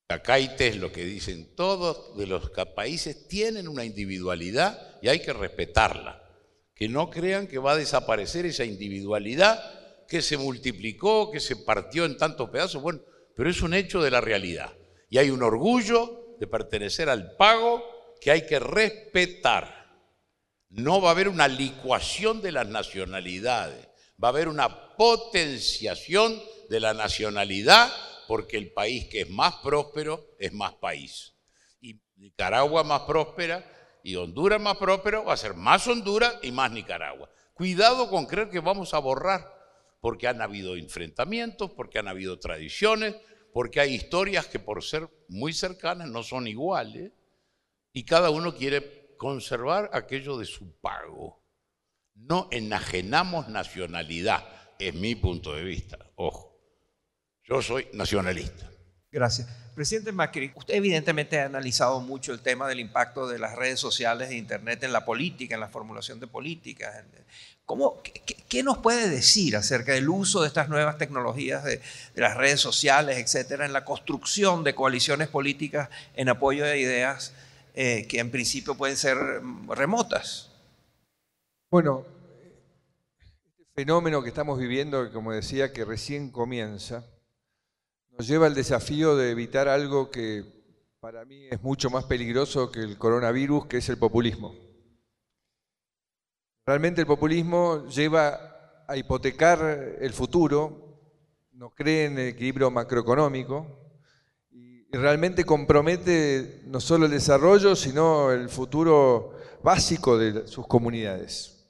[0.06, 6.24] cacaites, lo que dicen todos de los países, tienen una individualidad y hay que respetarla.
[6.74, 9.77] Que no crean que va a desaparecer esa individualidad
[10.08, 13.00] que se multiplicó, que se partió en tantos pedazos, bueno,
[13.36, 14.72] pero es un hecho de la realidad.
[15.10, 17.84] Y hay un orgullo de pertenecer al pago
[18.20, 19.86] que hay que respetar.
[20.70, 23.86] No va a haber una licuación de las nacionalidades,
[24.22, 27.92] va a haber una potenciación de la nacionalidad
[28.26, 31.34] porque el país que es más próspero es más país.
[31.80, 33.64] Y Nicaragua más próspera
[34.02, 37.30] y Honduras más próspero va a ser más Honduras y más Nicaragua.
[37.54, 39.57] Cuidado con creer que vamos a borrar
[40.00, 43.16] porque han habido enfrentamientos, porque han habido tradiciones,
[43.52, 47.12] porque hay historias que por ser muy cercanas no son iguales
[47.92, 51.42] y cada uno quiere conservar aquello de su pago.
[52.14, 54.44] No enajenamos nacionalidad,
[54.78, 56.56] es mi punto de vista, ojo.
[57.44, 58.70] Yo soy nacionalista.
[59.10, 59.48] Gracias.
[59.74, 64.28] Presidente Macri, usted evidentemente ha analizado mucho el tema del impacto de las redes sociales
[64.28, 67.04] e Internet en la política, en la formulación de políticas.
[67.68, 68.00] ¿Cómo,
[68.48, 71.82] qué, nos puede decir acerca del uso de estas nuevas tecnologías de,
[72.14, 77.34] las redes sociales, etcétera, en la construcción de coaliciones políticas en apoyo de ideas
[77.74, 79.18] eh, que en principio pueden ser
[79.68, 80.50] remotas?
[81.70, 82.06] Bueno,
[83.18, 87.04] este fenómeno que estamos viviendo, como decía, que recién comienza,
[88.16, 90.42] nos lleva al desafío de evitar algo que
[91.00, 94.67] para mí es mucho más peligroso que el coronavirus, que es el populismo.
[96.68, 101.00] Realmente el populismo lleva a hipotecar el futuro,
[101.52, 103.88] no cree en el equilibrio macroeconómico
[104.50, 111.66] y realmente compromete no solo el desarrollo, sino el futuro básico de sus comunidades.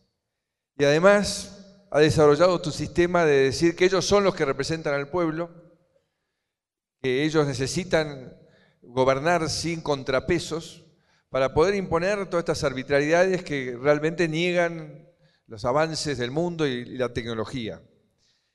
[0.77, 5.11] Y además ha desarrollado tu sistema de decir que ellos son los que representan al
[5.11, 5.49] pueblo,
[7.01, 8.37] que ellos necesitan
[8.83, 10.88] gobernar sin contrapesos
[11.31, 15.07] para poder imponer todas estas arbitrariedades que realmente niegan
[15.47, 17.83] los avances del mundo y la tecnología.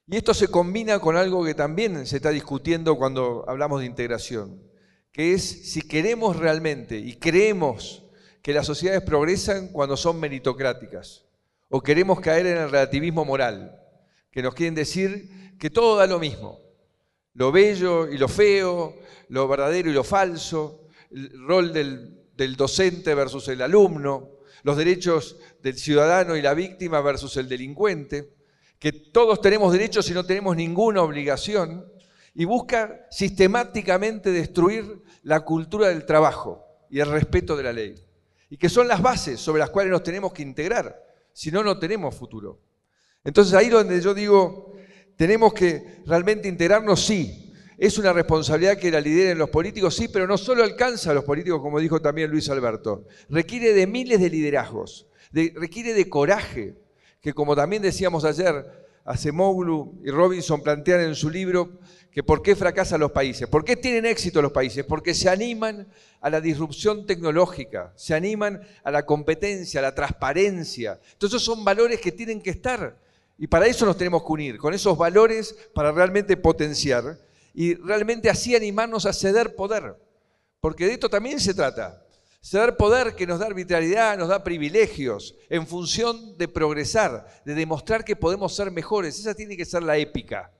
[0.07, 4.61] Y esto se combina con algo que también se está discutiendo cuando hablamos de integración,
[5.11, 8.03] que es si queremos realmente y creemos
[8.41, 11.25] que las sociedades progresan cuando son meritocráticas
[11.69, 13.79] o queremos caer en el relativismo moral,
[14.29, 16.59] que nos quieren decir que todo da lo mismo,
[17.33, 18.95] lo bello y lo feo,
[19.29, 24.29] lo verdadero y lo falso, el rol del, del docente versus el alumno,
[24.63, 28.33] los derechos del ciudadano y la víctima versus el delincuente,
[28.79, 31.85] que todos tenemos derechos y no tenemos ninguna obligación,
[32.35, 37.95] y busca sistemáticamente destruir la cultura del trabajo y el respeto de la ley,
[38.49, 41.03] y que son las bases sobre las cuales nos tenemos que integrar
[41.33, 42.59] si no, no tenemos futuro.
[43.23, 44.73] Entonces ahí donde yo digo,
[45.15, 47.42] tenemos que realmente integrarnos, sí.
[47.83, 51.25] Es una responsabilidad que la lideren los políticos, sí, pero no solo alcanza a los
[51.25, 53.03] políticos, como dijo también Luis Alberto.
[53.27, 56.75] Requiere de miles de liderazgos, requiere de coraje,
[57.19, 61.71] que como también decíamos ayer, Acemoglu y Robinson plantean en su libro
[62.09, 65.85] que por qué fracasan los países, por qué tienen éxito los países, porque se animan
[66.21, 71.01] a la disrupción tecnológica, se animan a la competencia, a la transparencia.
[71.11, 72.97] Entonces son valores que tienen que estar
[73.37, 77.17] y para eso nos tenemos que unir, con esos valores para realmente potenciar
[77.53, 79.95] y realmente así animarnos a ceder poder,
[80.59, 82.03] porque de esto también se trata.
[82.41, 88.03] Ceder poder que nos da arbitrariedad, nos da privilegios, en función de progresar, de demostrar
[88.03, 89.17] que podemos ser mejores.
[89.17, 90.51] Esa tiene que ser la épica.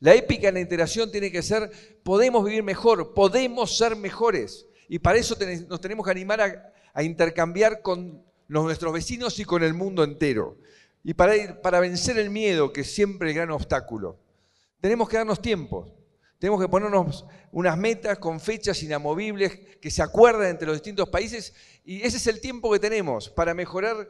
[0.00, 4.66] La épica en la integración tiene que ser, podemos vivir mejor, podemos ser mejores.
[4.88, 5.36] Y para eso
[5.68, 10.56] nos tenemos que animar a, intercambiar con nuestros vecinos y con el mundo entero.
[11.04, 14.18] Y para, para vencer el miedo, que es siempre el gran obstáculo,
[14.80, 15.97] tenemos que darnos tiempo.
[16.38, 21.52] Tenemos que ponernos unas metas con fechas inamovibles que se acuerden entre los distintos países
[21.84, 24.08] y ese es el tiempo que tenemos para mejorar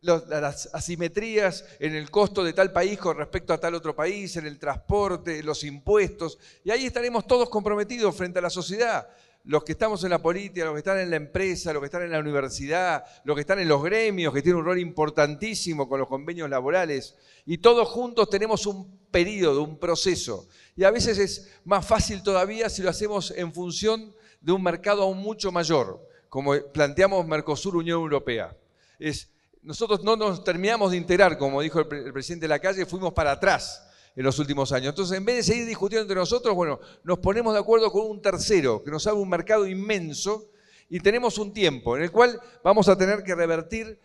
[0.00, 4.46] las asimetrías en el costo de tal país con respecto a tal otro país, en
[4.46, 6.38] el transporte, los impuestos.
[6.64, 9.08] Y ahí estaremos todos comprometidos frente a la sociedad.
[9.44, 12.02] Los que estamos en la política, los que están en la empresa, los que están
[12.02, 16.00] en la universidad, los que están en los gremios, que tienen un rol importantísimo con
[16.00, 17.16] los convenios laborales.
[17.44, 20.48] Y todos juntos tenemos un periodo, un proceso.
[20.76, 25.02] Y a veces es más fácil todavía si lo hacemos en función de un mercado
[25.02, 28.56] aún mucho mayor, como planteamos Mercosur, Unión Europea.
[28.98, 29.30] Es
[29.66, 33.32] nosotros no nos terminamos de integrar, como dijo el, presidente de la calle, fuimos para
[33.32, 34.90] atrás en los últimos años.
[34.90, 38.22] Entonces, en vez de seguir discutiendo entre nosotros, bueno, nos ponemos de acuerdo con un
[38.22, 40.50] tercero que nos abre un mercado inmenso
[40.88, 43.98] y tenemos un tiempo en el cual vamos a tener que revertir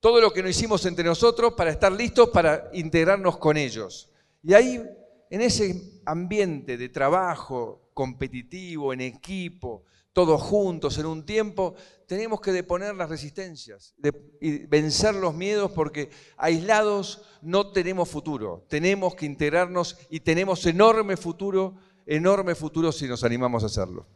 [0.00, 4.10] todo lo que no hicimos entre nosotros para estar listos para integrarnos con ellos.
[4.42, 4.84] Y ahí,
[5.30, 11.74] en ese ambiente de trabajo competitivo, en equipo, todos juntos en un tiempo,
[12.06, 13.94] tenemos que deponer las resistencias
[14.40, 18.64] y vencer los miedos porque aislados no tenemos futuro.
[18.68, 21.74] Tenemos que integrarnos y tenemos enorme futuro,
[22.06, 24.06] enorme futuro si nos animamos a hacerlo.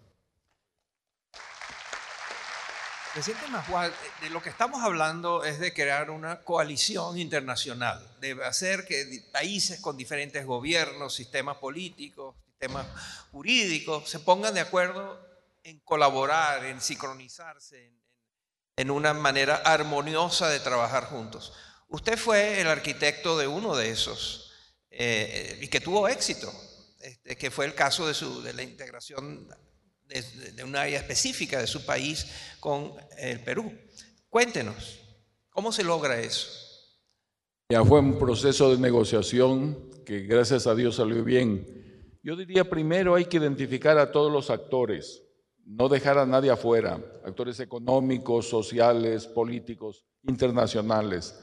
[3.19, 8.87] Presidente Majual, de lo que estamos hablando es de crear una coalición internacional, de hacer
[8.87, 12.87] que países con diferentes gobiernos, sistemas políticos, sistemas
[13.33, 15.21] jurídicos se pongan de acuerdo
[15.65, 17.91] en colaborar, en sincronizarse,
[18.77, 21.53] en, una manera armoniosa de trabajar juntos.
[21.89, 24.53] Usted fue el arquitecto de uno de esos
[24.93, 26.53] eh, y que tuvo éxito,
[27.01, 29.49] este, que fue el caso de, su, de la integración
[30.09, 32.27] de, una área específica de su país
[32.61, 33.73] con el Perú.
[34.29, 34.99] Cuéntenos,
[35.51, 36.49] ¿cómo se logra eso?
[37.71, 42.19] Ya fue un proceso de negociación que gracias a Dios salió bien.
[42.23, 45.23] Yo diría primero hay que identificar a todos los actores
[45.69, 51.39] no dejar a nadie afuera, actores económicos, sociales, políticos, internacionales.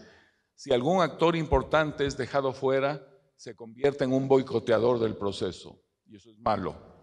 [0.56, 6.16] Si algún actor importante es dejado fuera, se convierte en un boicoteador del proceso, y
[6.16, 6.95] eso es malo.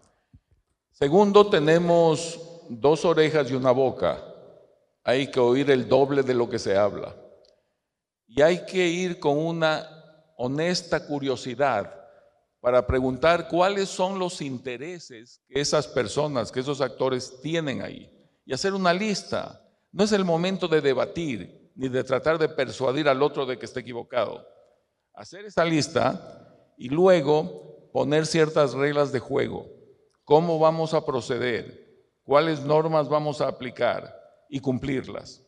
[1.03, 2.39] Segundo, tenemos
[2.69, 4.23] dos orejas y una boca.
[5.03, 7.13] Hay que oír el doble de lo que se habla.
[8.25, 9.85] Y hay que ir con una
[10.37, 11.93] honesta curiosidad
[12.61, 18.09] para preguntar cuáles son los intereses que esas personas, que esos actores tienen ahí
[18.45, 19.61] y hacer una lista.
[19.91, 23.65] No es el momento de debatir, ni de tratar de persuadir al otro de que
[23.65, 24.47] esté equivocado.
[25.13, 29.82] Hacer esa lista y luego poner ciertas reglas de juego.
[30.23, 31.83] ¿Cómo vamos a proceder?
[32.23, 34.15] ¿Cuáles normas vamos a aplicar?
[34.49, 35.43] Y cumplirlas.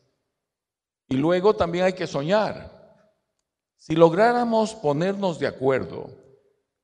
[1.08, 2.76] Y luego también hay que soñar.
[3.76, 6.10] Si lográramos ponernos de acuerdo,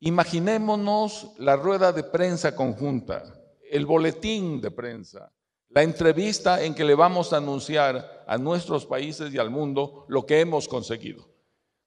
[0.00, 3.24] imaginémonos la rueda de prensa conjunta,
[3.70, 5.32] el boletín de prensa,
[5.68, 10.24] la entrevista en que le vamos a anunciar a nuestros países y al mundo lo
[10.26, 11.28] que hemos conseguido.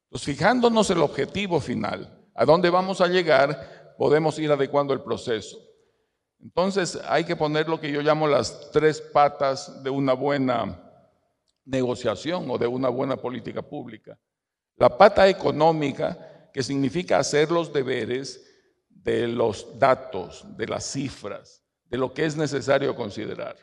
[0.10, 5.58] Pues fijándonos el objetivo final, a dónde vamos a llegar, podemos ir adecuando el proceso.
[6.42, 10.82] Entonces hay que poner lo que yo llamo las tres patas de una buena
[11.66, 14.18] negociación o de una buena política pública.
[14.78, 18.46] La pata económica, que significa hacer los deberes
[18.90, 23.56] de los datos, de las cifras, de lo que es necesario considerar.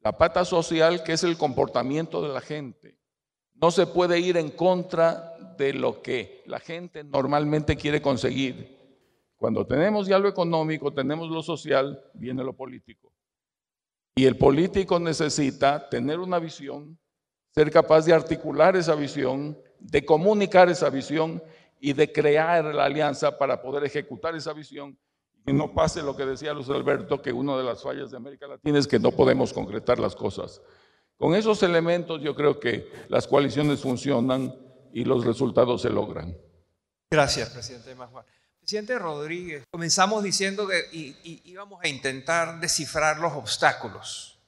[0.00, 2.98] La pata social, que es el comportamiento de la gente.
[3.54, 8.75] No se puede ir en contra de lo que la gente normalmente quiere conseguir.
[9.36, 13.12] Cuando tenemos ya lo económico, tenemos lo social, viene lo político.
[14.14, 16.98] Y el político necesita tener una visión,
[17.54, 21.42] ser capaz de articular esa visión, de comunicar esa visión
[21.78, 24.98] y de crear la alianza para poder ejecutar esa visión
[25.46, 28.48] y no pase lo que decía Luis Alberto, que una de las fallas de América
[28.48, 30.60] Latina es que no podemos concretar las cosas.
[31.16, 34.54] Con esos elementos yo creo que las coaliciones funcionan
[34.92, 36.36] y los resultados se logran.
[37.10, 38.24] Gracias, presidente Majuan.
[38.66, 40.88] Presidente Rodríguez, comenzamos diciendo que
[41.44, 44.40] íbamos a intentar descifrar los obstáculos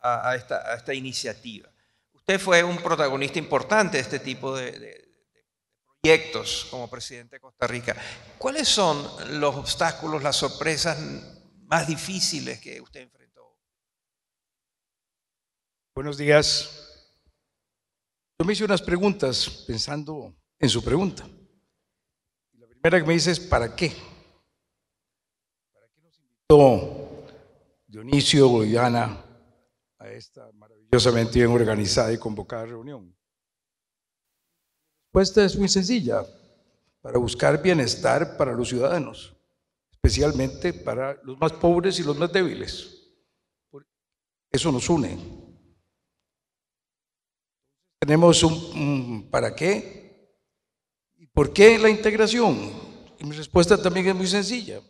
[0.00, 1.68] a, esta, iniciativa.
[2.12, 5.04] Usted fue un protagonista importante de este tipo de,
[6.00, 7.96] proyectos como presidente de Costa Rica.
[8.38, 9.04] ¿Cuáles son
[9.40, 10.96] los obstáculos, las sorpresas
[11.64, 13.58] más difíciles que usted enfrentó?
[15.92, 16.70] Buenos días.
[18.38, 21.26] Yo me hice unas preguntas pensando en su pregunta
[22.90, 23.92] primera que me dice es, ¿para qué?
[25.72, 27.24] ¿Para qué nos invitó
[27.88, 29.24] Dionisio y Ana
[29.98, 33.06] a esta maravillosamente bien organizada y convocada reunión?
[33.08, 36.24] La respuesta es muy sencilla,
[37.00, 39.34] para buscar bienestar para los ciudadanos,
[39.90, 43.02] especialmente para los más pobres y los más débiles.
[44.52, 45.18] Eso nos une.
[47.98, 50.05] Tenemos un ¿para qué?
[51.36, 52.56] ¿Por qué la integración?
[53.18, 54.80] Y mi respuesta también es muy sencilla.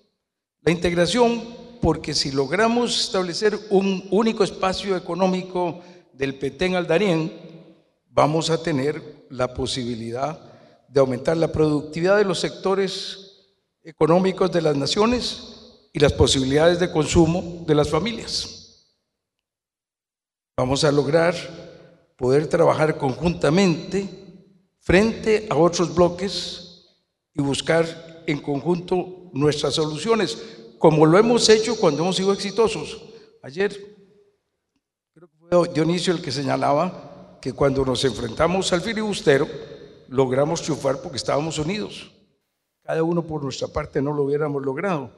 [0.63, 1.43] La integración
[1.83, 5.81] porque si logramos establecer un único espacio económico
[6.13, 7.33] del Petén al Darién,
[8.11, 10.39] vamos a tener la posibilidad
[10.87, 13.49] de aumentar la productividad de los sectores
[13.83, 18.95] económicos de las naciones y las posibilidades de consumo de las familias.
[20.57, 21.35] Vamos a lograr
[22.17, 24.26] poder trabajar conjuntamente
[24.87, 26.87] frente a otros bloques
[27.35, 30.39] y buscar en conjunto nuestras soluciones,
[30.79, 33.03] como lo hemos hecho cuando hemos sido exitosos.
[33.43, 33.73] Ayer,
[35.13, 39.49] creo que fue Dionisio el que señalaba que cuando nos enfrentamos al filibustero,
[40.07, 42.13] logramos triunfar porque estábamos unidos.
[42.85, 45.11] Cada uno por nuestra parte no lo hubiéramos logrado.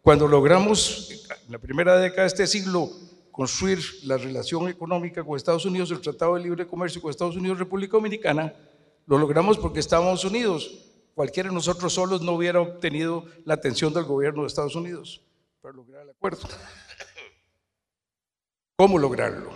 [0.00, 2.90] Cuando logramos, en la primera década de este siglo,
[3.30, 7.60] construir la relación económica con Estados Unidos, el Tratado de Libre Comercio con Estados Unidos,
[7.60, 8.52] República Dominicana,
[9.06, 10.78] lo logramos porque estábamos unidos.
[11.14, 15.22] Cualquiera de nosotros solos no hubiera obtenido la atención del gobierno de Estados Unidos
[15.60, 16.48] para lograr el acuerdo.
[18.76, 19.50] ¿Cómo lograrlo?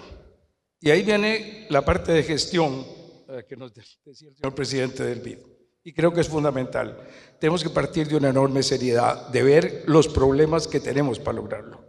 [0.81, 2.87] Y ahí viene la parte de gestión
[3.29, 5.39] eh, que nos decía el señor presidente del BID.
[5.83, 6.99] Y creo que es fundamental.
[7.41, 11.85] Tenemos que partir de una enorme seriedad, de ver los problemas que tenemos para lograrlo.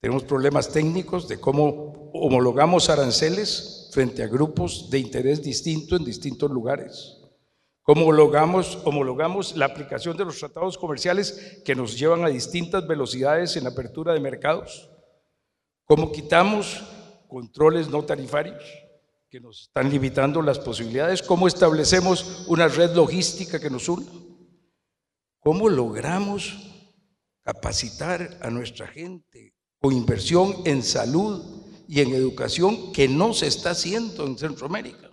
[0.00, 6.50] Tenemos problemas técnicos de cómo homologamos aranceles frente a grupos de interés distinto en distintos
[6.50, 7.16] lugares.
[7.82, 13.56] Cómo homologamos, homologamos la aplicación de los tratados comerciales que nos llevan a distintas velocidades
[13.56, 14.90] en apertura de mercados.
[15.86, 16.84] Cómo quitamos
[17.26, 18.62] controles no tarifarios
[19.28, 21.22] que nos están limitando las posibilidades.
[21.22, 24.06] Cómo establecemos una red logística que nos una.
[25.40, 26.70] Cómo logramos
[27.42, 31.59] capacitar a nuestra gente con inversión en salud
[31.90, 35.10] y en educación que no se está haciendo en Centroamérica,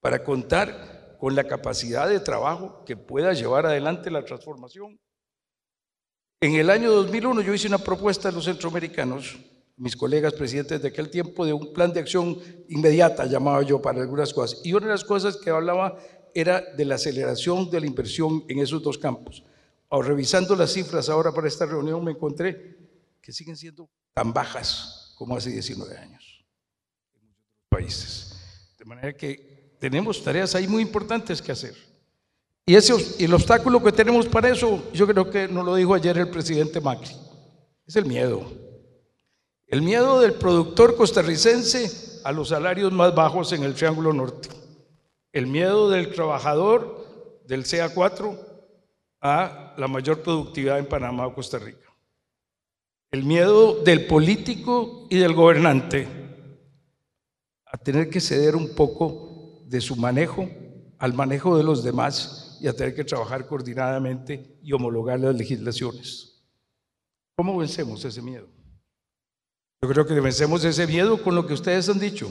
[0.00, 5.00] para contar con la capacidad de trabajo que pueda llevar adelante la transformación.
[6.40, 9.36] En el año 2001 yo hice una propuesta a los centroamericanos,
[9.76, 12.38] mis colegas presidentes de aquel tiempo, de un plan de acción
[12.68, 14.60] inmediata, llamaba yo, para algunas cosas.
[14.62, 15.98] Y una de las cosas que hablaba
[16.36, 19.42] era de la aceleración de la inversión en esos dos campos.
[19.90, 22.76] Ahora, revisando las cifras ahora para esta reunión me encontré
[23.20, 26.44] que siguen siendo tan bajas como hace 19 años
[27.14, 28.32] muchos países.
[28.84, 31.74] manera que tenemos tareas ahí muy importantes que hacer.
[32.64, 32.94] Y, ese,
[33.24, 36.80] el obstáculo que tenemos para eso, yo creo que nos lo dijo ayer el presidente
[36.80, 37.14] Macri,
[37.84, 38.44] es el miedo.
[39.66, 44.48] El miedo del productor costarricense a los salarios más bajos en el Triángulo Norte.
[45.32, 48.38] El miedo del trabajador del CA4
[49.20, 51.85] a la mayor productividad en Panamá o Costa Rica.
[53.16, 56.06] El miedo del político y del gobernante
[57.64, 60.46] a tener que ceder un poco de su manejo
[60.98, 66.44] al manejo de los demás y a tener que trabajar coordinadamente y homologar las legislaciones.
[67.36, 68.48] ¿Cómo vencemos ese miedo?
[69.80, 72.30] Yo creo que vencemos ese miedo con lo que ustedes han dicho.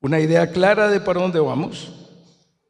[0.00, 1.92] Una idea clara de para dónde vamos.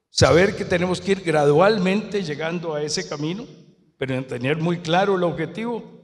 [0.08, 3.44] Saber que tenemos que ir gradualmente llegando a ese camino,
[3.98, 5.97] pero tener muy claro el objetivo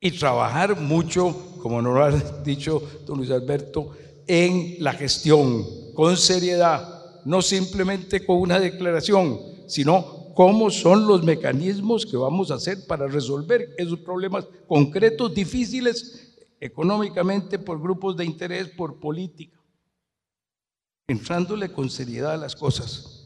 [0.00, 2.10] y trabajar mucho, como nos lo ha
[2.42, 3.90] dicho don Luis Alberto,
[4.26, 12.06] en la gestión, con seriedad, no simplemente con una declaración, sino cómo son los mecanismos
[12.06, 18.68] que vamos a hacer para resolver esos problemas concretos, difíciles económicamente, por grupos de interés,
[18.68, 19.58] por política,
[21.08, 23.16] entrándole con seriedad a las cosas.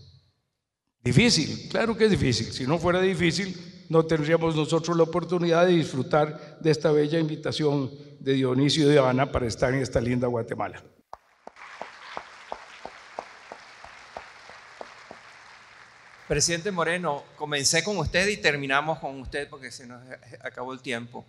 [1.03, 2.47] Difícil, claro que es difícil.
[2.53, 3.55] Si no fuera difícil,
[3.89, 9.31] no tendríamos nosotros la oportunidad de disfrutar de esta bella invitación de Dionisio de Ana
[9.31, 10.83] para estar en esta linda Guatemala.
[16.27, 20.03] Presidente Moreno, comencé con usted y terminamos con usted porque se nos
[20.41, 21.27] acabó el tiempo.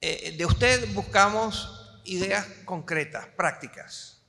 [0.00, 4.22] Eh, de usted buscamos ideas concretas, prácticas.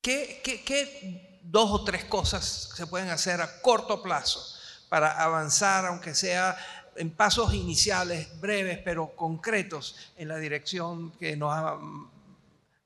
[0.00, 4.55] ¿Qué, qué dos o tres cosas se pueden hacer a corto plazo
[4.96, 6.56] para avanzar, aunque sea
[6.96, 11.78] en pasos iniciales, breves, pero concretos, en la dirección que nos ha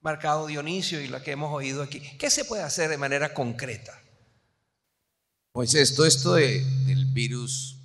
[0.01, 2.01] marcado Dionisio y la que hemos oído aquí?
[2.19, 3.97] ¿Qué se puede hacer de manera concreta?
[5.53, 7.77] Pues esto, esto del virus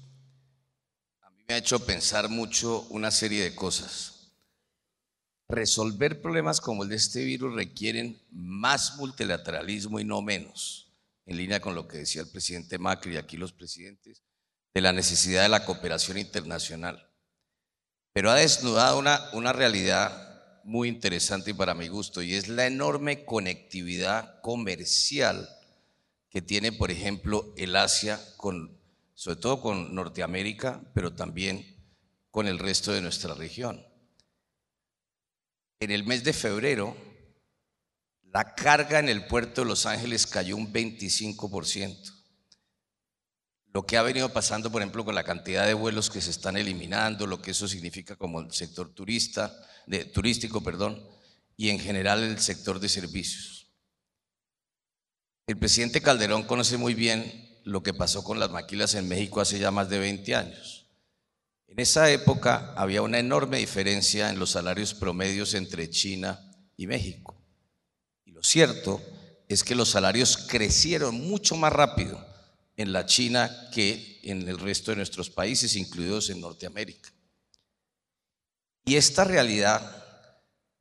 [1.22, 4.32] a mí me ha hecho pensar mucho una serie de cosas.
[5.50, 10.85] Resolver problemas como el de este virus requieren más multilateralismo y no menos,
[11.26, 14.24] en línea con lo que decía el presidente Macri y aquí los presidentes,
[14.74, 17.10] de la necesidad de la cooperación internacional.
[18.14, 23.24] Pero ha desnudado una, una realidad muy interesante para mi gusto y es la enorme
[23.26, 25.48] conectividad comercial
[26.30, 28.78] que tiene, por ejemplo, el Asia, con,
[29.14, 31.66] sobre todo con Norteamérica, pero también
[32.30, 33.86] con el resto de nuestra región.
[35.80, 36.98] En el mes de febrero,
[38.36, 42.14] la carga en el puerto de Los Ángeles cayó un 25%.
[43.72, 46.58] Lo que ha venido pasando, por ejemplo, con la cantidad de vuelos que se están
[46.58, 49.58] eliminando, lo que eso significa como el sector turista,
[50.14, 51.02] turístico, perdón,
[51.56, 53.68] y en general el sector de servicios.
[55.48, 59.60] El presidente Calderón conoce muy bien lo que pasó con las maquilas en México hace
[59.60, 60.88] ya más de 20 años.
[61.68, 67.35] En esa época había una enorme diferencia en los salarios promedios entre China y México.
[68.36, 69.02] Lo cierto
[69.48, 72.22] es que los salarios crecieron mucho más rápido
[72.76, 77.14] en la China que en el resto de nuestros países, incluidos en Norteamérica.
[78.84, 80.04] Y esta realidad,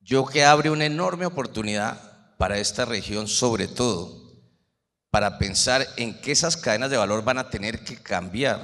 [0.00, 4.24] yo que abre una enorme oportunidad para esta región, sobre todo
[5.10, 8.60] para pensar en que esas cadenas de valor van a tener que cambiar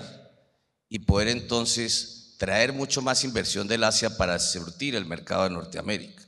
[0.89, 6.25] y poder entonces traer mucho más inversión del Asia para surtir el mercado de Norteamérica.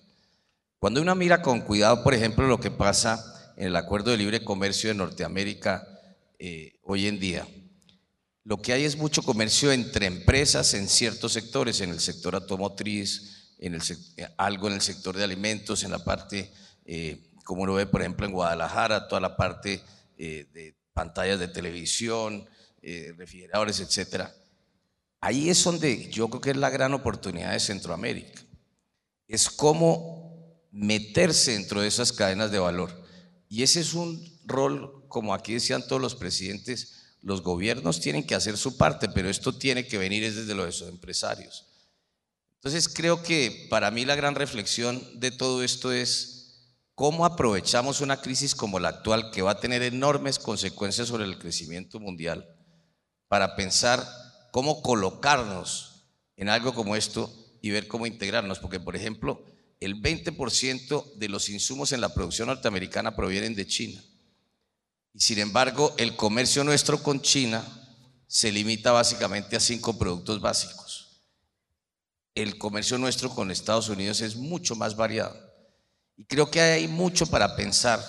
[0.82, 4.42] Cuando uno mira con cuidado, por ejemplo, lo que pasa en el Acuerdo de Libre
[4.42, 5.86] Comercio de Norteamérica
[6.40, 7.46] eh, hoy en día,
[8.42, 13.54] lo que hay es mucho comercio entre empresas en ciertos sectores, en el sector automotriz,
[13.60, 13.82] en el,
[14.16, 16.52] eh, algo en el sector de alimentos, en la parte,
[16.84, 19.80] eh, como uno ve, por ejemplo, en Guadalajara, toda la parte
[20.18, 22.44] eh, de pantallas de televisión,
[22.82, 24.24] eh, refrigeradores, etc.
[25.20, 28.42] Ahí es donde yo creo que es la gran oportunidad de Centroamérica.
[29.28, 30.31] Es cómo
[30.72, 33.04] meterse dentro de esas cadenas de valor.
[33.48, 38.34] Y ese es un rol, como aquí decían todos los presidentes, los gobiernos tienen que
[38.34, 41.66] hacer su parte, pero esto tiene que venir desde los empresarios.
[42.54, 46.32] Entonces creo que para mí la gran reflexión de todo esto es
[46.94, 51.38] ¿Cómo aprovechamos una crisis como la actual que va a tener enormes consecuencias sobre el
[51.38, 52.46] crecimiento mundial
[53.28, 54.06] para pensar
[54.52, 56.04] cómo colocarnos
[56.36, 58.58] en algo como esto y ver cómo integrarnos?
[58.58, 59.42] Porque, por ejemplo,
[59.84, 64.00] el 20% de los insumos en la producción norteamericana provienen de China.
[65.12, 67.64] Y sin embargo, el comercio nuestro con China
[68.28, 71.24] se limita básicamente a cinco productos básicos.
[72.34, 75.36] El comercio nuestro con Estados Unidos es mucho más variado.
[76.16, 78.00] Y creo que hay mucho para pensar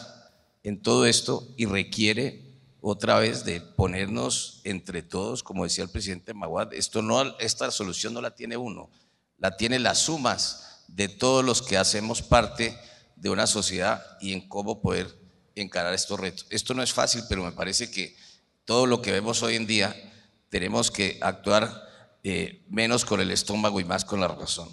[0.62, 6.34] en todo esto y requiere otra vez de ponernos entre todos, como decía el presidente
[6.34, 8.92] Maguad, esto no, esta solución no la tiene uno,
[9.38, 12.78] la tiene las sumas de todos los que hacemos parte
[13.16, 15.08] de una sociedad y en cómo poder
[15.56, 16.46] encarar estos retos.
[16.50, 18.16] Esto no es fácil, pero me parece que
[18.66, 19.96] todo lo que vemos hoy en día
[20.50, 21.84] tenemos que actuar
[22.24, 24.70] eh, menos con el estómago y más con la razón.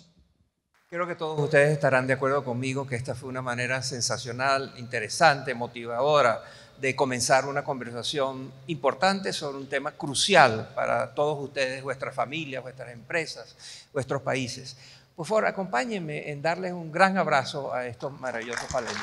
[0.89, 5.55] Creo que todos ustedes estarán de acuerdo conmigo que esta fue una manera sensacional, interesante,
[5.55, 6.43] motivadora
[6.81, 12.91] de comenzar una conversación importante sobre un tema crucial para todos ustedes, vuestras familias, vuestras
[12.91, 13.55] empresas,
[13.93, 14.77] vuestros países.
[15.21, 18.97] Por favor, acompáñenme en darles un gran abrazo a estos maravillosos palenques.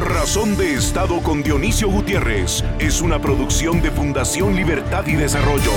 [0.00, 5.70] Razón de Estado con Dionisio Gutiérrez es una producción de Fundación Libertad y Desarrollo.